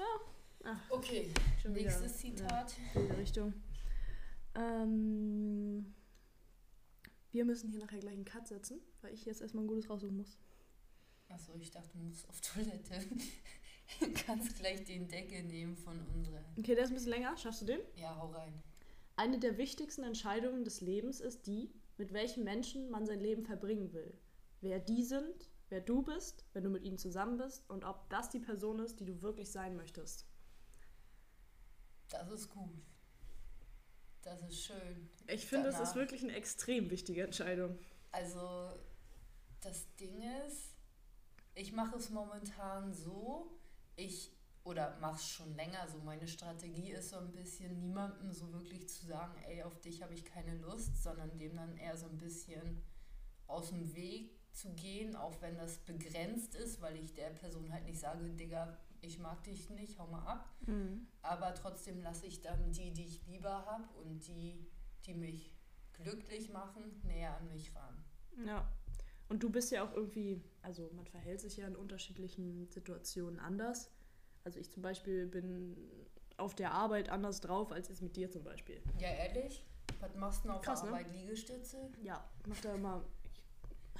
ja. 0.63 0.79
Okay, 0.89 1.31
Schon 1.61 1.73
wieder. 1.73 1.85
nächstes 1.85 2.17
Zitat. 2.17 2.75
in 2.93 3.01
diese 3.01 3.17
Richtung. 3.17 3.53
Ähm, 4.55 5.93
wir 7.37 7.45
müssen 7.45 7.69
hier 7.69 7.79
nachher 7.79 7.99
gleich 7.99 8.15
einen 8.15 8.25
Cut 8.25 8.47
setzen, 8.47 8.81
weil 9.01 9.13
ich 9.13 9.25
jetzt 9.25 9.41
erstmal 9.41 9.63
ein 9.63 9.67
gutes 9.67 9.87
raussuchen 9.91 10.17
muss. 10.17 10.39
Achso, 11.29 11.53
ich 11.59 11.69
dachte, 11.69 11.95
du 11.95 12.03
musst 12.03 12.27
auf 12.27 12.41
Toilette. 12.41 12.99
Du 13.99 14.11
kannst 14.25 14.57
gleich 14.57 14.83
den 14.85 15.07
Deckel 15.07 15.43
nehmen 15.43 15.77
von 15.77 15.99
unserer. 16.15 16.43
Okay, 16.57 16.73
der 16.73 16.85
ist 16.85 16.89
ein 16.89 16.95
bisschen 16.95 17.11
länger. 17.11 17.37
Schaffst 17.37 17.61
du 17.61 17.65
den? 17.65 17.79
Ja, 17.95 18.15
hau 18.15 18.31
rein. 18.31 18.63
Eine 19.17 19.37
der 19.37 19.59
wichtigsten 19.59 20.03
Entscheidungen 20.03 20.63
des 20.63 20.81
Lebens 20.81 21.19
ist 21.19 21.45
die, 21.45 21.69
mit 21.97 22.11
welchen 22.11 22.43
Menschen 22.43 22.89
man 22.89 23.05
sein 23.05 23.19
Leben 23.19 23.43
verbringen 23.43 23.93
will. 23.93 24.17
Wer 24.61 24.79
die 24.79 25.03
sind, 25.03 25.51
wer 25.69 25.81
du 25.81 26.01
bist, 26.01 26.43
wenn 26.53 26.63
du 26.63 26.71
mit 26.71 26.83
ihnen 26.83 26.97
zusammen 26.97 27.37
bist 27.37 27.69
und 27.69 27.83
ob 27.83 28.09
das 28.09 28.31
die 28.31 28.39
Person 28.39 28.79
ist, 28.79 28.99
die 28.99 29.05
du 29.05 29.21
wirklich 29.21 29.51
sein 29.51 29.75
möchtest. 29.75 30.25
Das 32.09 32.31
ist 32.31 32.49
gut. 32.49 32.83
Das 34.27 34.41
ist 34.41 34.65
schön. 34.65 35.09
Ich 35.27 35.45
finde, 35.45 35.71
Danach. 35.71 35.83
ist 35.83 35.95
wirklich 35.95 36.21
eine 36.21 36.35
extrem 36.35 36.89
wichtige 36.89 37.23
Entscheidung. 37.23 37.79
Also, 38.11 38.73
das 39.61 39.85
Ding 39.95 40.21
ist, 40.45 40.75
ich 41.55 41.71
mache 41.71 41.95
es 41.95 42.09
momentan 42.09 42.93
so, 42.93 43.57
ich, 43.95 44.33
oder 44.65 44.97
mache 44.99 45.15
es 45.15 45.29
schon 45.29 45.55
länger 45.55 45.87
so, 45.87 45.99
meine 45.99 46.27
Strategie 46.27 46.91
ist 46.91 47.11
so 47.11 47.19
ein 47.19 47.31
bisschen, 47.31 47.79
niemandem 47.79 48.33
so 48.33 48.51
wirklich 48.51 48.89
zu 48.89 49.05
sagen, 49.05 49.41
ey, 49.47 49.63
auf 49.63 49.79
dich 49.79 50.01
habe 50.01 50.13
ich 50.13 50.25
keine 50.25 50.57
Lust, 50.57 51.01
sondern 51.01 51.37
dem 51.37 51.55
dann 51.55 51.77
eher 51.77 51.95
so 51.95 52.07
ein 52.07 52.17
bisschen 52.17 52.83
aus 53.47 53.69
dem 53.69 53.95
Weg 53.95 54.37
zu 54.51 54.73
gehen, 54.73 55.15
auch 55.15 55.41
wenn 55.41 55.55
das 55.55 55.77
begrenzt 55.77 56.53
ist, 56.55 56.81
weil 56.81 56.97
ich 56.97 57.13
der 57.13 57.29
Person 57.29 57.71
halt 57.71 57.85
nicht 57.85 57.99
sage, 57.99 58.29
Digga, 58.31 58.77
ich 59.01 59.19
mag 59.19 59.43
dich 59.43 59.69
nicht, 59.69 59.97
hau 59.99 60.07
mal 60.07 60.25
ab. 60.25 60.49
Aber 61.21 61.53
trotzdem 61.55 62.01
lasse 62.01 62.25
ich 62.25 62.41
dann 62.41 62.71
die, 62.71 62.91
die 62.91 63.05
ich 63.05 63.25
lieber 63.27 63.65
habe 63.65 63.87
und 64.03 64.27
die, 64.27 64.67
die 65.05 65.13
mich 65.13 65.55
glücklich 65.93 66.51
machen, 66.51 67.01
näher 67.03 67.35
an 67.37 67.47
mich 67.47 67.75
ran. 67.75 68.03
Ja. 68.45 68.71
Und 69.29 69.43
du 69.43 69.49
bist 69.49 69.71
ja 69.71 69.83
auch 69.83 69.93
irgendwie, 69.93 70.41
also 70.61 70.89
man 70.93 71.05
verhält 71.05 71.41
sich 71.41 71.57
ja 71.57 71.67
in 71.67 71.75
unterschiedlichen 71.75 72.67
Situationen 72.69 73.39
anders. 73.39 73.91
Also 74.43 74.59
ich 74.59 74.71
zum 74.71 74.81
Beispiel 74.81 75.25
bin 75.25 75.75
auf 76.37 76.55
der 76.55 76.71
Arbeit 76.71 77.09
anders 77.09 77.41
drauf 77.41 77.71
als 77.71 77.89
jetzt 77.89 78.01
mit 78.01 78.15
dir 78.15 78.31
zum 78.31 78.43
Beispiel. 78.43 78.81
Ja, 78.99 79.09
ehrlich? 79.09 79.65
Was 79.99 80.15
machst 80.15 80.43
du 80.43 80.49
denn 80.49 80.57
auf 80.57 80.61
Krass, 80.61 80.81
der 80.81 80.91
ne? 80.91 80.97
Arbeit? 80.97 81.11
Liegestütze? 81.11 81.89
Ja, 82.01 82.23
mach 82.47 82.59
da 82.61 82.73
immer, 82.75 83.03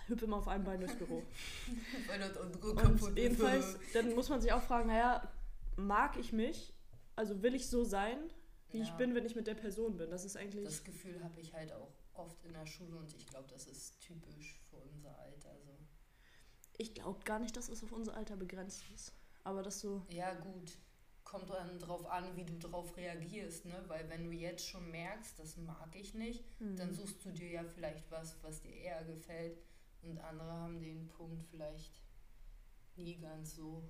hüpfe 0.08 0.26
immer 0.26 0.38
auf 0.38 0.48
einem 0.48 0.63
Bein 0.63 0.80
durchs 0.80 0.96
Büro. 0.96 1.24
Und 2.74 2.96
ist. 3.10 3.17
jedenfalls, 3.17 3.78
dann 3.93 4.13
muss 4.15 4.30
man 4.30 4.41
sich 4.41 4.52
auch 4.52 4.63
fragen, 4.63 4.88
naja, 4.88 5.28
mag 5.76 6.17
ich 6.17 6.32
mich? 6.34 6.74
Also 7.15 7.41
will 7.41 7.56
ich 7.56 7.67
so 7.67 7.84
sein, 7.84 8.17
wie 8.72 8.82
ich 8.82 8.89
Ja. 8.89 8.96
bin, 8.96 9.15
wenn 9.15 9.26
ich 9.26 9.36
mit 9.36 9.48
der 9.48 9.56
Person 9.56 9.98
bin? 9.98 10.10
Das 10.10 10.26
ist 10.26 10.38
eigentlich. 10.38 10.65
Das 10.65 10.84
Gefühl 10.84 11.24
habe 11.24 11.39
ich 11.39 11.54
halt 11.54 11.72
auch 11.72 11.91
oft 12.13 12.43
in 12.43 12.54
der 12.54 12.65
Schule 12.65 12.98
und 12.98 13.13
ich 13.15 13.26
glaube, 13.28 13.48
das 13.50 13.67
ist 13.67 14.00
typisch 14.02 14.60
für 14.70 14.78
unser 14.78 15.17
Alter. 15.20 15.56
So. 15.63 15.78
ich 16.78 16.93
glaube 16.93 17.24
gar 17.24 17.39
nicht, 17.39 17.56
dass 17.56 17.70
es 17.70 17.84
auf 17.84 17.91
unser 17.91 18.15
Alter 18.15 18.36
begrenzt 18.36 18.84
ist. 18.93 19.13
Aber 19.43 19.63
das 19.63 19.80
so. 19.80 20.06
Ja, 20.10 20.34
gut. 20.34 20.78
Kommt 21.24 21.50
dann 21.50 21.78
drauf 21.80 22.06
an, 22.10 22.36
wie 22.36 22.46
du 22.46 22.58
drauf 22.58 22.96
reagierst, 22.96 23.65
ne? 23.65 23.84
Weil 23.88 24.08
wenn 24.10 24.24
du 24.24 24.32
jetzt 24.32 24.65
schon 24.65 24.89
merkst, 24.91 25.38
das 25.39 25.58
mag 25.58 25.93
ich 25.93 26.13
nicht, 26.13 26.43
hm. 26.60 26.76
dann 26.78 26.93
suchst 26.93 27.24
du 27.26 27.32
dir 27.32 27.50
ja 27.50 27.63
vielleicht 27.63 28.10
was, 28.12 28.36
was 28.43 28.62
dir 28.62 28.74
eher 28.74 29.04
gefällt. 29.04 29.58
Und 30.03 30.17
andere 30.19 30.51
haben 30.51 30.79
den 30.79 31.07
Punkt 31.07 31.43
vielleicht 31.49 32.01
nie 32.95 33.17
ganz 33.17 33.55
so 33.55 33.89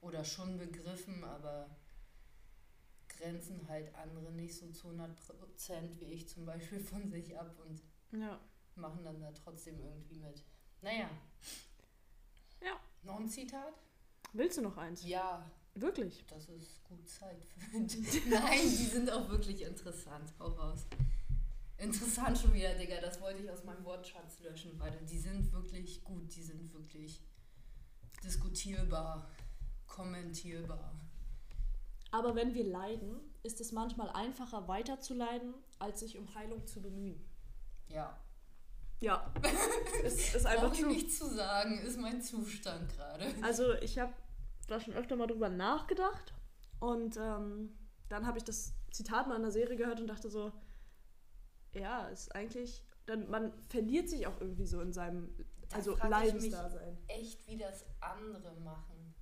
oder 0.00 0.22
schon 0.24 0.58
begriffen, 0.58 1.24
aber 1.24 1.70
grenzen 3.08 3.66
halt 3.68 3.94
andere 3.94 4.32
nicht 4.32 4.54
so 4.56 4.70
zu 4.70 4.88
100 4.88 5.14
Prozent 5.38 6.00
wie 6.00 6.06
ich 6.06 6.28
zum 6.28 6.44
Beispiel 6.44 6.80
von 6.80 7.08
sich 7.08 7.38
ab 7.38 7.56
und 7.64 7.82
Ja. 8.18 8.38
machen 8.74 9.02
dann 9.04 9.20
da 9.20 9.32
trotzdem 9.32 9.80
irgendwie 9.80 10.18
mit. 10.18 10.42
Naja. 10.82 11.08
Ja. 12.62 12.78
Noch 13.02 13.18
ein 13.20 13.28
Zitat? 13.28 13.74
Willst 14.32 14.58
du 14.58 14.62
noch 14.62 14.76
eins? 14.76 15.02
Ja, 15.04 15.48
Wirklich? 15.76 16.24
das 16.28 16.48
ist 16.50 16.84
gut 16.84 17.08
Zeit 17.08 17.42
für. 17.44 17.60
Nein, 18.28 18.60
die 18.60 18.86
sind 18.86 19.10
auch 19.10 19.28
wirklich 19.28 19.62
interessant. 19.62 20.32
Hau 20.38 20.46
raus. 20.48 20.86
Interessant 21.84 22.38
schon 22.38 22.54
wieder, 22.54 22.74
Digga. 22.74 23.00
Das 23.00 23.20
wollte 23.20 23.42
ich 23.42 23.50
aus 23.50 23.62
meinem 23.64 23.84
Wortschatz 23.84 24.40
löschen, 24.40 24.78
weil 24.80 24.92
die 25.08 25.18
sind 25.18 25.52
wirklich 25.52 26.02
gut. 26.02 26.34
Die 26.34 26.42
sind 26.42 26.72
wirklich 26.72 27.22
diskutierbar, 28.24 29.28
kommentierbar. 29.86 30.94
Aber 32.10 32.34
wenn 32.34 32.54
wir 32.54 32.64
leiden, 32.64 33.20
ist 33.42 33.60
es 33.60 33.72
manchmal 33.72 34.08
einfacher 34.10 34.66
weiter 34.66 34.98
zu 35.00 35.14
leiden, 35.14 35.52
als 35.78 36.00
sich 36.00 36.16
um 36.16 36.34
Heilung 36.34 36.66
zu 36.66 36.80
bemühen. 36.80 37.22
Ja. 37.88 38.18
Ja. 39.00 39.30
es 40.04 40.34
ist 40.34 40.46
einfach 40.46 40.68
Brauche 40.68 40.74
ich 40.74 40.80
true. 40.80 40.92
nicht 40.92 41.12
zu 41.12 41.28
sagen, 41.28 41.78
ist 41.80 41.98
mein 41.98 42.22
Zustand 42.22 42.90
gerade. 42.96 43.26
Also 43.42 43.74
ich 43.74 43.98
habe 43.98 44.14
da 44.68 44.80
schon 44.80 44.94
öfter 44.94 45.16
mal 45.16 45.26
drüber 45.26 45.50
nachgedacht 45.50 46.32
und 46.80 47.18
ähm, 47.18 47.76
dann 48.08 48.26
habe 48.26 48.38
ich 48.38 48.44
das 48.44 48.72
Zitat 48.90 49.28
mal 49.28 49.36
in 49.36 49.42
der 49.42 49.50
Serie 49.50 49.76
gehört 49.76 50.00
und 50.00 50.06
dachte 50.06 50.30
so, 50.30 50.52
ja, 51.74 52.08
ist 52.08 52.34
eigentlich, 52.34 52.82
dann 53.06 53.28
man 53.28 53.52
verliert 53.68 54.08
sich 54.08 54.26
auch 54.26 54.40
irgendwie 54.40 54.66
so 54.66 54.80
in 54.80 54.92
seinem, 54.92 55.34
Da 55.68 55.76
also 55.76 55.96
Leidensdasein. 55.96 56.98
Echt, 57.08 57.46
wie 57.46 57.56
das 57.56 57.84
andere 58.00 58.54
machen. 58.60 59.14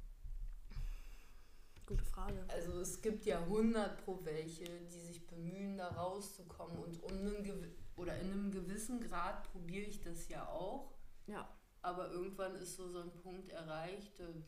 Gute 1.87 2.05
Frage. 2.05 2.45
Also 2.49 2.81
es 2.81 3.03
gibt 3.03 3.27
ja 3.27 3.41
100 3.41 4.05
pro 4.05 4.25
welche, 4.25 4.65
die 4.65 5.01
sich 5.01 5.27
bemühen, 5.27 5.77
da 5.77 5.89
rauszukommen. 5.89 6.79
Und 6.79 7.03
um 7.03 7.11
einen 7.11 7.77
oder 7.97 8.19
in 8.21 8.33
einem 8.33 8.51
gewissen 8.51 9.01
Grad 9.01 9.51
probiere 9.53 9.87
ich 9.87 10.01
das 10.01 10.29
ja 10.29 10.49
auch. 10.49 10.95
Ja. 11.27 11.49
Aber 11.83 12.11
irgendwann 12.11 12.55
ist 12.55 12.77
so, 12.77 12.89
so 12.89 13.01
ein 13.01 13.13
Punkt 13.17 13.51
erreicht. 13.51 14.21
äh, 14.21 14.43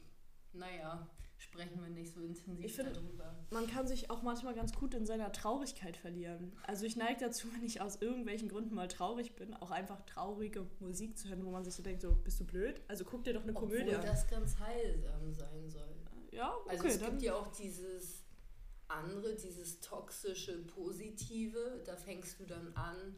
Naja, 0.52 1.10
sprechen 1.38 1.80
wir 1.82 1.88
nicht 1.90 2.12
so 2.12 2.20
intensiv 2.22 2.64
Ich 2.64 2.74
find- 2.74 2.96
darüber. 2.96 3.34
Man 3.50 3.66
kann 3.66 3.86
sich 3.86 4.10
auch 4.10 4.22
manchmal 4.22 4.54
ganz 4.54 4.72
gut 4.72 4.94
in 4.94 5.04
seiner 5.06 5.30
Traurigkeit 5.32 5.96
verlieren. 5.96 6.52
Also 6.66 6.86
ich 6.86 6.96
neige 6.96 7.20
dazu, 7.20 7.48
wenn 7.54 7.64
ich 7.64 7.80
aus 7.80 7.96
irgendwelchen 8.00 8.48
Gründen 8.48 8.74
mal 8.74 8.88
traurig 8.88 9.34
bin, 9.36 9.54
auch 9.54 9.70
einfach 9.70 10.00
traurige 10.06 10.66
Musik 10.80 11.18
zu 11.18 11.28
hören, 11.28 11.44
wo 11.44 11.50
man 11.50 11.64
sich 11.64 11.74
so 11.74 11.82
denkt, 11.82 12.02
so, 12.02 12.12
bist 12.12 12.40
du 12.40 12.44
blöd? 12.44 12.80
Also 12.88 13.04
guck 13.04 13.24
dir 13.24 13.34
doch 13.34 13.42
eine 13.42 13.52
Komödie 13.52 13.82
Obwohl 13.82 13.96
an. 13.96 14.06
das 14.06 14.26
ganz 14.28 14.58
heilsam 14.58 15.32
sein 15.32 15.68
soll. 15.70 15.94
Ja, 16.32 16.54
okay, 16.56 16.70
Also 16.70 16.86
es 16.88 16.98
dann. 16.98 17.10
gibt 17.10 17.22
ja 17.22 17.34
auch 17.36 17.48
dieses 17.48 18.24
andere, 18.88 19.34
dieses 19.36 19.80
toxische 19.80 20.58
Positive. 20.66 21.82
Da 21.86 21.96
fängst 21.96 22.40
du 22.40 22.44
dann 22.44 22.72
an, 22.74 23.16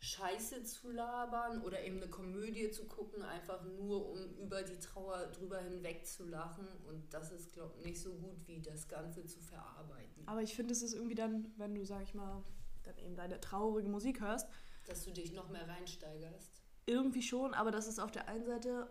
Scheiße 0.00 0.62
zu 0.62 0.90
labern 0.90 1.62
oder 1.62 1.82
eben 1.82 1.96
eine 1.96 2.08
Komödie 2.08 2.70
zu 2.70 2.84
gucken, 2.86 3.20
einfach 3.22 3.64
nur 3.64 4.10
um 4.10 4.18
über 4.36 4.62
die 4.62 4.78
Trauer 4.78 5.26
drüber 5.32 5.58
hinweg 5.60 6.06
zu 6.06 6.24
lachen. 6.24 6.66
Und 6.86 7.12
das 7.12 7.32
ist, 7.32 7.52
glaube 7.52 7.74
ich, 7.78 7.84
nicht 7.84 8.00
so 8.00 8.14
gut, 8.14 8.46
wie 8.46 8.62
das 8.62 8.86
Ganze 8.88 9.26
zu 9.26 9.40
verarbeiten. 9.40 10.22
Aber 10.26 10.40
ich 10.42 10.54
finde, 10.54 10.72
es 10.72 10.82
ist 10.82 10.94
irgendwie 10.94 11.16
dann, 11.16 11.52
wenn 11.56 11.74
du, 11.74 11.84
sag 11.84 12.02
ich 12.04 12.14
mal, 12.14 12.44
dann 12.84 12.96
eben 12.98 13.16
deine 13.16 13.40
traurige 13.40 13.88
Musik 13.88 14.20
hörst, 14.20 14.48
Dass 14.86 15.04
du 15.04 15.10
dich 15.10 15.32
noch 15.32 15.48
mehr 15.50 15.66
reinsteigerst. 15.68 16.62
irgendwie 16.86 17.22
schon, 17.22 17.52
aber 17.54 17.70
das 17.72 17.88
ist 17.88 17.98
auf 17.98 18.12
der 18.12 18.28
einen 18.28 18.46
Seite, 18.46 18.88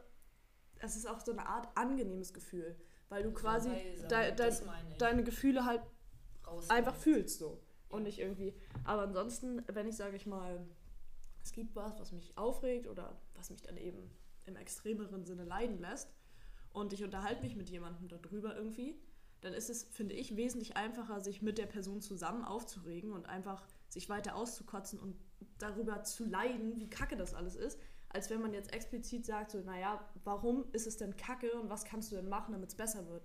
es 0.79 0.95
ist 0.97 1.07
auch 1.07 1.21
so 1.21 1.31
eine 1.31 1.47
Art 1.47 1.69
angenehmes 1.75 2.33
Gefühl, 2.33 2.75
weil 3.09 3.23
du 3.23 3.31
quasi 3.31 3.69
So 3.95 4.65
meine 4.65 4.91
ich. 4.91 4.97
deine 4.97 5.23
Gefühle 5.23 5.65
halt 5.65 5.81
einfach 6.67 6.95
fühlst 6.95 7.39
so 7.39 7.63
und 7.89 8.03
nicht 8.03 8.19
irgendwie. 8.19 8.53
Aber 8.83 9.03
ansonsten, 9.03 9.63
wenn 9.67 9.87
ich, 9.87 9.95
sage 9.95 10.15
ich 10.17 10.25
mal, 10.25 10.67
es 11.47 11.53
gibt 11.53 11.77
was, 11.77 11.97
was 11.97 12.11
mich 12.11 12.37
aufregt 12.37 12.87
oder 12.87 13.17
was 13.33 13.49
mich 13.49 13.61
dann 13.61 13.77
eben 13.77 14.11
im 14.45 14.57
extremeren 14.57 15.23
Sinne 15.23 15.45
leiden 15.45 15.79
lässt 15.79 16.13
und 16.73 16.91
ich 16.91 17.05
unterhalte 17.05 17.41
mich 17.41 17.55
mit 17.55 17.69
jemandem 17.69 18.09
darüber 18.09 18.53
irgendwie, 18.53 18.99
dann 19.39 19.53
ist 19.53 19.69
es, 19.69 19.85
finde 19.85 20.13
ich, 20.13 20.35
wesentlich 20.35 20.75
einfacher, 20.75 21.21
sich 21.21 21.41
mit 21.41 21.57
der 21.57 21.65
Person 21.65 22.01
zusammen 22.01 22.43
aufzuregen 22.43 23.13
und 23.13 23.27
einfach 23.27 23.65
sich 23.87 24.09
weiter 24.09 24.35
auszukotzen 24.35 24.99
und 24.99 25.15
darüber 25.57 26.03
zu 26.03 26.25
leiden, 26.25 26.81
wie 26.81 26.89
kacke 26.89 27.15
das 27.15 27.33
alles 27.33 27.55
ist, 27.55 27.79
als 28.09 28.29
wenn 28.29 28.41
man 28.41 28.53
jetzt 28.53 28.73
explizit 28.73 29.25
sagt, 29.25 29.51
so, 29.51 29.61
naja, 29.61 30.05
warum 30.25 30.65
ist 30.73 30.85
es 30.85 30.97
denn 30.97 31.15
kacke 31.15 31.53
und 31.53 31.69
was 31.69 31.85
kannst 31.85 32.11
du 32.11 32.17
denn 32.17 32.27
machen, 32.27 32.51
damit 32.51 32.69
es 32.69 32.75
besser 32.75 33.07
wird? 33.07 33.23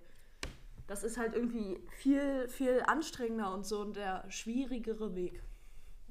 Das 0.87 1.03
ist 1.03 1.17
halt 1.17 1.33
irgendwie 1.33 1.77
viel, 1.97 2.47
viel 2.47 2.83
anstrengender 2.85 3.53
und 3.53 3.65
so 3.65 3.83
der 3.83 4.23
schwierigere 4.31 5.13
Weg. 5.13 5.43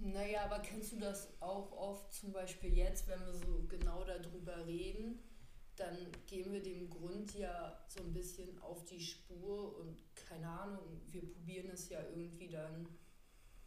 Naja, 0.05 0.45
aber 0.45 0.59
kennst 0.59 0.93
du 0.93 0.99
das 0.99 1.29
auch 1.41 1.71
oft, 1.73 2.13
zum 2.13 2.33
Beispiel 2.33 2.77
jetzt, 2.77 3.07
wenn 3.07 3.21
wir 3.21 3.35
so 3.35 3.65
genau 3.69 4.03
darüber 4.03 4.67
reden, 4.67 5.23
dann 5.77 5.97
gehen 6.27 6.53
wir 6.53 6.61
dem 6.61 6.91
Grund 6.91 7.35
ja 7.35 7.79
so 7.89 8.03
ein 8.03 8.13
bisschen 8.13 8.59
auf 8.61 8.85
die 8.85 9.01
Spur 9.01 9.79
und 9.79 10.03
keine 10.17 10.49
Ahnung, 10.49 11.01
wir 11.09 11.25
probieren 11.25 11.71
es 11.71 11.89
ja 11.89 12.01
irgendwie 12.15 12.49
dann 12.49 12.89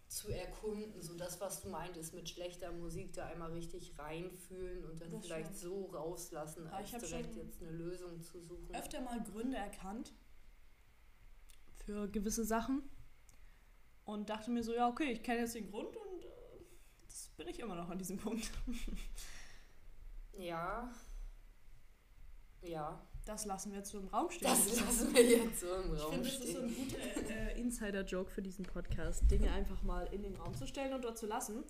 zu 0.07 0.29
erkunden, 0.29 1.01
so 1.01 1.15
das, 1.15 1.39
was 1.39 1.61
du 1.61 1.69
meintest, 1.69 2.13
mit 2.13 2.29
schlechter 2.29 2.71
Musik 2.71 3.13
da 3.13 3.27
einmal 3.27 3.51
richtig 3.53 3.97
reinfühlen 3.97 4.85
und 4.85 5.01
dann 5.01 5.11
Das 5.11 5.25
vielleicht 5.25 5.55
so 5.57 5.85
rauslassen, 5.85 6.67
als 6.67 6.91
direkt 6.91 7.35
jetzt 7.35 7.61
eine 7.61 7.71
Lösung 7.71 8.21
zu 8.21 8.41
suchen. 8.41 8.75
Öfter 8.75 9.01
mal 9.01 9.23
Gründe 9.23 9.57
erkannt 9.57 10.13
für 11.85 12.07
gewisse 12.09 12.45
Sachen 12.45 12.83
und 14.03 14.29
dachte 14.29 14.51
mir 14.51 14.63
so, 14.63 14.73
ja, 14.73 14.87
okay, 14.87 15.11
ich 15.11 15.23
kenne 15.23 15.39
jetzt 15.39 15.55
den 15.55 15.71
Grund 15.71 15.95
und 15.95 16.04
das 17.15 17.29
bin 17.37 17.47
ich 17.47 17.59
immer 17.59 17.75
noch 17.75 17.89
an 17.89 17.97
diesem 17.97 18.17
Punkt. 18.17 18.51
Ja. 20.37 20.91
Ja. 22.61 23.01
Das 23.25 23.45
lassen 23.45 23.71
wir 23.71 23.79
jetzt 23.79 23.91
so 23.91 23.99
im 23.99 24.07
Raum 24.09 24.29
stehen. 24.29 24.49
Das 24.49 24.79
lassen 24.81 25.13
wir 25.13 25.23
jetzt 25.23 25.61
so 25.61 25.73
im 25.75 25.95
ich 25.95 26.01
Raum 26.01 26.11
finde, 26.11 26.29
das 26.29 26.39
ist 26.39 26.53
so 26.53 26.59
stehen. 26.59 26.65
ein 26.67 26.75
guter 26.75 27.29
äh, 27.31 27.59
Insider-Joke 27.59 28.29
für 28.29 28.41
diesen 28.41 28.65
Podcast, 28.65 29.23
Dinge 29.31 29.49
einfach 29.51 29.81
mal 29.81 30.05
in 30.13 30.23
den 30.23 30.35
Raum 30.35 30.53
zu 30.55 30.67
stellen 30.67 30.93
und 30.93 31.03
dort 31.03 31.17
zu 31.17 31.25
lassen. 31.25 31.63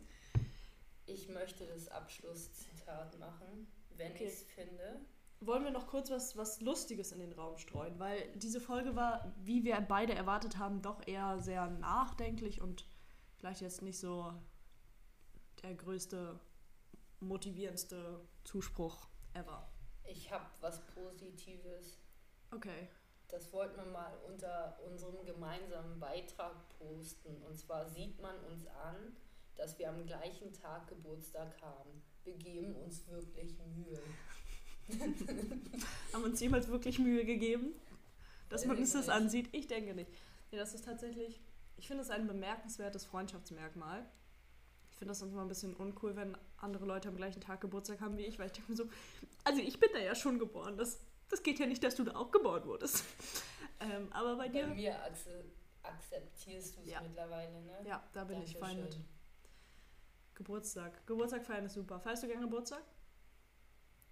Ich 1.06 1.30
möchte 1.30 1.66
das 1.68 1.88
Abschlusszitat 1.90 3.20
machen, 3.20 3.68
wenn 3.96 4.14
Okay. 4.14 4.26
ich 4.26 4.34
es 4.34 4.44
finde. 4.44 5.00
Wollen 5.42 5.64
wir 5.64 5.72
noch 5.72 5.86
kurz 5.88 6.10
was, 6.10 6.36
was 6.36 6.60
Lustiges 6.62 7.12
in 7.12 7.20
den 7.20 7.34
Raum 7.34 7.58
streuen, 7.60 8.00
weil 8.00 8.32
diese 8.36 8.60
Folge 8.60 8.96
war, 8.96 9.32
wie 9.44 9.64
wir 9.64 9.80
beide 9.82 10.16
erwartet 10.16 10.58
haben, 10.58 10.82
doch 10.82 11.06
eher 11.08 11.40
sehr 11.40 11.68
nachdenklich 11.70 12.62
und 12.62 12.88
vielleicht 13.38 13.62
jetzt 13.62 13.84
nicht 13.84 14.00
so 14.00 14.34
der 15.66 15.76
größte, 15.76 16.40
motivierendste 17.20 18.22
Zuspruch 18.44 19.08
ever. 19.34 19.68
Ich 20.04 20.32
habe 20.32 20.46
was 20.62 20.86
Positives. 20.88 21.98
Okay. 22.52 22.88
Das 23.30 23.52
wollten 23.52 23.76
wir 23.78 23.86
mal 23.86 24.14
unter 24.28 24.80
unserem 24.86 25.26
gemeinsamen 25.26 26.00
Beitrag 26.00 26.54
posten. 26.78 27.42
Und 27.42 27.58
zwar 27.58 27.90
sieht 27.90 28.22
man 28.22 28.38
uns 28.46 28.68
an, 28.68 29.18
dass 29.56 29.80
wir 29.80 29.90
am 29.90 30.06
gleichen 30.06 30.54
Tag 30.54 30.88
Geburtstag 30.88 31.60
haben. 31.62 32.04
Wir 32.24 32.36
geben 32.36 32.76
uns 32.76 33.08
wirklich 33.08 33.58
Mühe. 33.76 34.00
Haben 36.14 36.24
uns 36.24 36.40
jemals 36.40 36.68
wirklich 36.68 37.00
Mühe 37.00 37.26
gegeben, 37.26 37.74
dass 38.50 38.66
man 38.66 38.78
uns 38.78 38.94
das 38.94 39.10
ansieht? 39.10 39.50
Ich 39.52 39.66
denke 39.68 39.96
nicht. 39.96 40.12
Nee, 40.52 40.60
das 40.60 40.76
ist 40.76 40.86
tatsächlich, 40.86 41.42
ich 41.78 41.88
finde 41.88 42.04
es 42.04 42.12
ein 42.12 42.28
bemerkenswertes 42.28 43.06
Freundschaftsmerkmal. 43.06 44.08
Ich 44.96 45.00
finde 45.00 45.12
das 45.12 45.20
sonst 45.20 45.34
immer 45.34 45.42
ein 45.42 45.50
bisschen 45.50 45.74
uncool, 45.76 46.16
wenn 46.16 46.38
andere 46.56 46.86
Leute 46.86 47.10
am 47.10 47.18
gleichen 47.18 47.42
Tag 47.42 47.60
Geburtstag 47.60 48.00
haben 48.00 48.18
wie 48.18 48.26
ich, 48.26 48.40
weil 48.40 48.46
ich 48.46 48.54
denke 48.54 48.72
mir 48.72 48.78
so, 48.78 48.86
also 49.44 49.60
ich 49.62 49.78
bin 49.78 49.90
da 49.92 50.00
ja 50.00 50.16
schon 50.16 50.40
geboren. 50.40 50.78
Das, 50.78 51.02
das 51.30 51.44
geht 51.44 51.60
ja 51.60 51.66
nicht, 51.66 51.84
dass 51.84 51.96
du 51.96 52.06
da 52.06 52.16
auch 52.16 52.32
geboren 52.32 52.66
wurdest. 52.66 53.04
ähm, 53.82 54.08
aber 54.14 54.38
bei 54.38 54.48
Bei 54.48 54.54
dir. 54.54 54.68
mir, 54.68 55.04
Axel, 55.04 55.52
akzeptierst 55.84 56.78
du 56.78 56.82
es 56.82 56.88
Ja. 56.88 57.02
mittlerweile, 57.02 57.62
ne? 57.62 57.78
Ja, 57.86 58.02
da 58.14 58.24
bin 58.24 58.42
ich 58.42 58.56
fein 58.58 58.78
mit. 58.78 58.84
Dankeschön. 58.94 59.06
Geburtstag. 60.36 61.06
Geburtstag 61.08 61.46
feiern 61.46 61.66
ist 61.66 61.74
super. 61.74 62.00
Feierst 62.00 62.24
du 62.24 62.28
gerne 62.28 62.46
Geburtstag? 62.46 62.82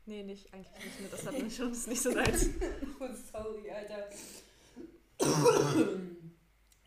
Nee, 0.06 0.24
nicht, 0.24 0.54
eigentlich 0.54 0.84
nicht. 0.84 1.00
Ne? 1.00 1.08
Das 1.12 1.26
hat 1.26 1.40
mich 1.42 1.56
schon 1.56 1.70
das 1.70 1.78
ist 1.78 1.88
nicht 1.88 2.02
so 2.02 2.14
deins. 2.14 2.50
Oh, 3.00 3.08
sorry, 3.32 3.72
Alter. 3.72 4.10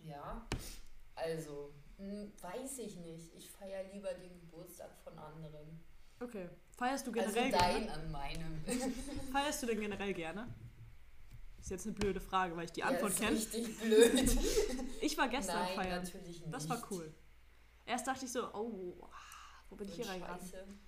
ja, 0.04 0.46
also, 1.14 1.72
weiß 1.98 2.78
ich 2.78 2.96
nicht. 2.96 3.34
Ich 3.34 3.50
feiere 3.50 3.84
lieber 3.92 4.12
den 4.14 4.38
Geburtstag 4.40 4.90
von 5.02 5.18
anderen. 5.18 5.80
Okay. 6.20 6.48
Feierst 6.76 7.06
du 7.06 7.10
Also 7.12 7.32
generell 7.32 7.50
dein 7.50 7.86
gerne? 7.86 7.92
an 7.92 8.10
meinem. 8.10 8.64
Feierst 9.32 9.62
du 9.62 9.66
denn 9.66 9.80
generell 9.80 10.12
gerne? 10.14 10.54
Ist 11.58 11.70
jetzt 11.70 11.86
eine 11.86 11.94
blöde 11.94 12.20
Frage, 12.20 12.56
weil 12.56 12.66
ich 12.66 12.72
die 12.72 12.80
Ja, 12.80 12.86
Antwort 12.86 13.12
ist 13.12 13.20
kenne. 13.20 13.32
richtig 13.36 13.78
blöd. 13.80 14.38
Ich 15.00 15.16
war 15.18 15.28
gestern 15.28 15.56
Nein, 15.62 15.74
feiern. 15.74 16.02
natürlich 16.02 16.40
nicht. 16.40 16.54
Das 16.54 16.68
war 16.68 16.82
cool. 16.90 17.12
Erst 17.84 18.06
dachte 18.06 18.24
ich 18.24 18.32
so, 18.32 18.52
oh, 18.54 19.08
wo 19.68 19.76
bin 19.76 19.88
ich 19.88 19.94
So 19.94 20.02
hier 20.02 20.10
reingeraten? 20.10 20.80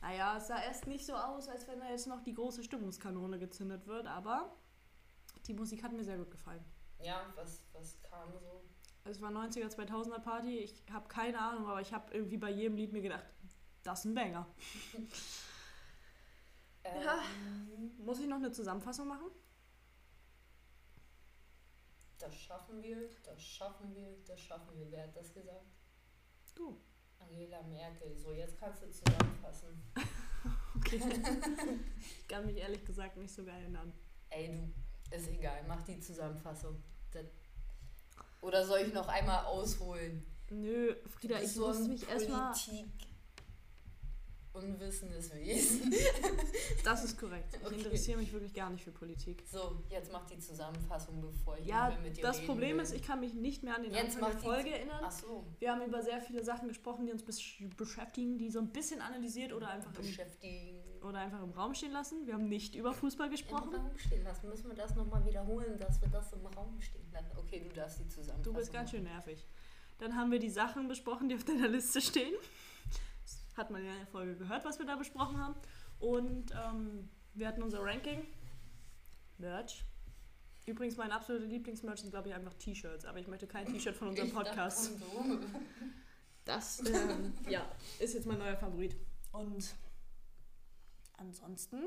Naja, 0.00 0.36
es 0.36 0.48
sah 0.48 0.60
erst 0.60 0.86
nicht 0.86 1.06
so 1.06 1.14
aus, 1.14 1.48
als 1.48 1.66
wenn 1.68 1.78
da 1.78 1.88
jetzt 1.90 2.06
noch 2.08 2.22
die 2.22 2.34
große 2.34 2.64
Stimmungskanone 2.64 3.38
gezündet 3.38 3.86
wird, 3.86 4.06
aber 4.06 4.56
die 5.46 5.54
Musik 5.54 5.82
hat 5.84 5.92
mir 5.92 6.02
sehr 6.02 6.18
gut 6.18 6.30
gefallen. 6.30 6.64
Ja, 7.00 7.32
was, 7.36 7.62
was 7.72 8.00
kam 8.02 8.32
so? 8.32 8.64
Es 9.04 9.20
war 9.20 9.30
90er, 9.30 9.68
2000er 9.68 10.20
Party, 10.20 10.58
ich 10.58 10.74
habe 10.92 11.08
keine 11.08 11.38
Ahnung, 11.38 11.66
aber 11.66 11.80
ich 11.80 11.92
habe 11.92 12.14
irgendwie 12.14 12.36
bei 12.36 12.50
jedem 12.50 12.76
Lied 12.76 12.92
mir 12.92 13.02
gedacht, 13.02 13.24
das 13.82 14.00
ist 14.00 14.04
ein 14.06 14.14
Banger. 14.14 14.46
Ja. 16.84 17.22
Ähm, 17.46 17.92
Muss 17.98 18.18
ich 18.18 18.26
noch 18.26 18.38
eine 18.38 18.50
Zusammenfassung 18.50 19.06
machen? 19.06 19.30
Das 22.18 22.34
schaffen 22.34 22.82
wir, 22.82 23.08
das 23.24 23.40
schaffen 23.40 23.94
wir, 23.94 24.16
das 24.26 24.40
schaffen 24.40 24.76
wir. 24.76 24.90
Wer 24.90 25.04
hat 25.04 25.16
das 25.16 25.32
gesagt? 25.32 25.64
Du. 26.54 26.80
Angela 27.18 27.62
Merkel. 27.62 28.16
So, 28.16 28.32
jetzt 28.32 28.58
kannst 28.58 28.82
du 28.82 28.90
zusammenfassen. 28.90 29.80
Okay. 30.74 30.98
ich 32.18 32.26
kann 32.26 32.46
mich 32.46 32.56
ehrlich 32.56 32.84
gesagt 32.84 33.16
nicht 33.16 33.32
so 33.32 33.44
geil 33.44 33.60
erinnern. 33.60 33.92
Ey, 34.30 34.48
du, 34.48 35.16
ist 35.16 35.28
egal, 35.28 35.62
mach 35.68 35.82
die 35.82 36.00
Zusammenfassung. 36.00 36.82
Das 37.12 37.26
oder 38.42 38.66
soll 38.66 38.80
ich 38.80 38.92
noch 38.92 39.08
einmal 39.08 39.46
ausholen? 39.46 40.26
Nö, 40.50 40.94
Frieda, 41.06 41.40
ich 41.40 41.56
muss 41.56 41.78
ein 41.78 41.88
mich 41.88 42.06
erstmal. 42.08 42.54
Unwissendes 44.54 45.32
Wesen. 45.34 45.92
Das 46.84 47.04
ist 47.04 47.16
korrekt. 47.18 47.56
Ich 47.60 47.64
Okay. 47.66 47.76
interessiere 47.76 48.18
mich 48.18 48.32
wirklich 48.32 48.52
gar 48.52 48.68
nicht 48.68 48.82
für 48.82 48.90
Politik. 48.90 49.44
So, 49.50 49.76
jetzt 49.88 50.10
mach 50.12 50.26
die 50.26 50.38
Zusammenfassung, 50.38 51.20
bevor 51.20 51.56
ich 51.56 51.66
Ja, 51.66 51.96
mit 52.02 52.16
dir 52.16 52.22
das 52.22 52.40
Problem 52.44 52.76
will. 52.78 52.82
ist, 52.82 52.92
ich 52.92 53.02
kann 53.02 53.20
mich 53.20 53.34
nicht 53.34 53.62
mehr 53.62 53.76
an 53.76 53.84
den 53.84 53.92
Jetzt 53.94 54.16
Anfang 54.16 54.32
der 54.32 54.40
die- 54.40 54.44
Folge 54.46 54.70
erinnern. 54.70 55.00
Ach 55.04 55.10
so, 55.12 55.44
Wir 55.60 55.70
haben 55.70 55.82
über 55.82 56.02
sehr 56.02 56.20
viele 56.20 56.42
Sachen 56.44 56.66
gesprochen, 56.68 57.06
die 57.06 57.12
uns 57.12 57.22
besch- 57.24 57.72
beschäftigen, 57.76 58.36
die 58.36 58.50
so 58.50 58.58
ein 58.58 58.68
bisschen 58.68 59.00
analysiert 59.00 59.52
oder 59.52 59.68
einfach, 59.68 59.94
im, 59.94 60.02
beschäftigen. 60.02 60.82
oder 61.02 61.18
einfach 61.20 61.40
im 61.42 61.52
Raum 61.52 61.72
stehen 61.74 61.92
lassen. 61.92 62.26
Wir 62.26 62.34
haben 62.34 62.48
nicht 62.48 62.74
über 62.74 62.92
Fußball 62.92 63.26
Im 63.26 63.32
gesprochen. 63.32 63.74
Raum 63.76 63.96
stehen 63.96 64.24
lassen. 64.24 64.48
Müssen 64.48 64.66
wir 64.68 64.74
das 64.76 64.94
nochmal 64.96 65.24
wiederholen, 65.24 65.78
dass 65.78 66.00
wir 66.00 66.08
das 66.08 66.32
im 66.32 66.44
Raum 66.46 66.80
stehen 66.80 67.06
lassen? 67.12 67.30
Okay, 67.38 67.60
du 67.66 67.72
darfst 67.74 68.00
die 68.00 68.08
Zusammenfassung 68.08 68.42
Du 68.42 68.52
bist 68.58 68.72
ganz 68.72 68.90
schön 68.90 69.04
nervig. 69.04 69.46
Dann 69.98 70.16
haben 70.16 70.32
wir 70.32 70.40
die 70.40 70.50
Sachen 70.50 70.88
besprochen, 70.88 71.28
die 71.28 71.36
auf 71.36 71.44
deiner 71.44 71.68
Liste 71.68 72.00
stehen. 72.00 72.34
Hat 73.56 73.70
man 73.70 73.84
ja 73.84 73.92
in 73.92 73.98
der 73.98 74.06
Folge 74.06 74.36
gehört, 74.36 74.64
was 74.64 74.78
wir 74.78 74.86
da 74.86 74.96
besprochen 74.96 75.38
haben. 75.38 75.54
Und 75.98 76.52
ähm, 76.52 77.08
wir 77.34 77.48
hatten 77.48 77.62
unser 77.62 77.82
Ranking. 77.82 78.26
Merch. 79.38 79.84
Übrigens, 80.66 80.96
mein 80.96 81.10
absoluter 81.10 81.46
Lieblingsmerch 81.46 82.00
sind, 82.00 82.10
glaube 82.10 82.28
ich, 82.28 82.34
einfach 82.34 82.54
T-Shirts. 82.54 83.04
Aber 83.04 83.18
ich 83.18 83.26
möchte 83.26 83.46
kein 83.46 83.66
T-Shirt 83.66 83.96
von 83.96 84.08
unserem 84.08 84.28
Ich 84.28 84.34
Podcast. 84.34 84.92
Kondome. 85.00 85.40
Das 86.44 86.80
ähm, 86.86 87.32
ja, 87.48 87.64
ist 87.98 88.14
jetzt 88.14 88.26
mein 88.26 88.38
neuer 88.38 88.56
Favorit. 88.56 88.96
Und 89.32 89.74
ansonsten, 91.14 91.84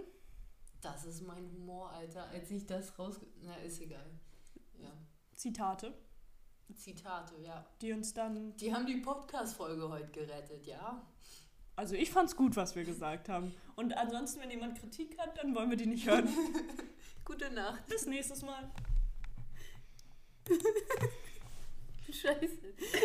Das 0.81 1.03
ist 1.05 1.21
mein 1.21 1.51
Humor, 1.51 1.91
Alter. 1.91 2.27
Als 2.29 2.51
ich 2.51 2.65
das 2.65 2.97
rausge... 2.99 3.25
Na, 3.41 3.55
ist 3.57 3.81
egal. 3.81 4.09
Ja. 4.77 4.91
Zitate, 5.33 5.93
Zitate, 6.73 7.35
ja. 7.41 7.65
die 7.81 7.91
uns 7.91 8.13
dann. 8.13 8.55
Die 8.57 8.73
haben 8.73 8.85
die 8.85 8.97
Podcast-Folge 8.97 9.89
heute 9.89 10.11
gerettet, 10.11 10.65
ja? 10.65 11.05
Also 11.75 11.95
ich 11.95 12.09
fand's 12.11 12.35
gut, 12.35 12.55
was 12.55 12.75
wir 12.75 12.85
gesagt 12.85 13.27
haben. 13.27 13.53
Und 13.75 13.97
ansonsten, 13.97 14.41
wenn 14.41 14.49
jemand 14.49 14.79
Kritik 14.79 15.17
hat, 15.19 15.37
dann 15.37 15.53
wollen 15.55 15.69
wir 15.69 15.77
die 15.77 15.87
nicht 15.87 16.07
hören. 16.07 16.29
Gute 17.25 17.51
Nacht. 17.51 17.85
Bis 17.87 18.05
nächstes 18.05 18.41
Mal. 18.43 18.71
Scheiße. 22.11 22.57